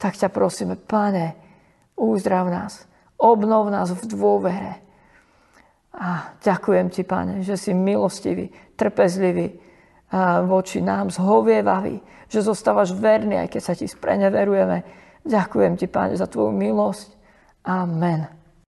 Tak 0.00 0.16
ťa 0.16 0.32
prosíme, 0.32 0.80
pane, 0.80 1.36
uzdrav 2.00 2.48
nás, 2.48 2.88
obnov 3.20 3.68
nás 3.68 3.92
v 3.92 4.02
dôvere. 4.08 4.80
A 5.92 6.32
ďakujem 6.40 6.88
ti, 6.88 7.04
pane, 7.04 7.44
že 7.44 7.60
si 7.60 7.76
milostivý, 7.76 8.48
trpezlivý 8.80 9.52
eh, 9.52 9.58
voči 10.48 10.80
nám, 10.80 11.12
zhovievavý, 11.12 12.00
že 12.32 12.40
zostávaš 12.40 12.96
verný, 12.96 13.44
aj 13.44 13.48
keď 13.52 13.60
sa 13.60 13.76
ti 13.76 13.84
spreneverujeme. 13.84 15.01
Ďakujem 15.22 15.78
ti, 15.78 15.86
pane, 15.86 16.18
za 16.18 16.26
tvoju 16.26 16.50
milosť. 16.50 17.08
Amen. 17.62 18.41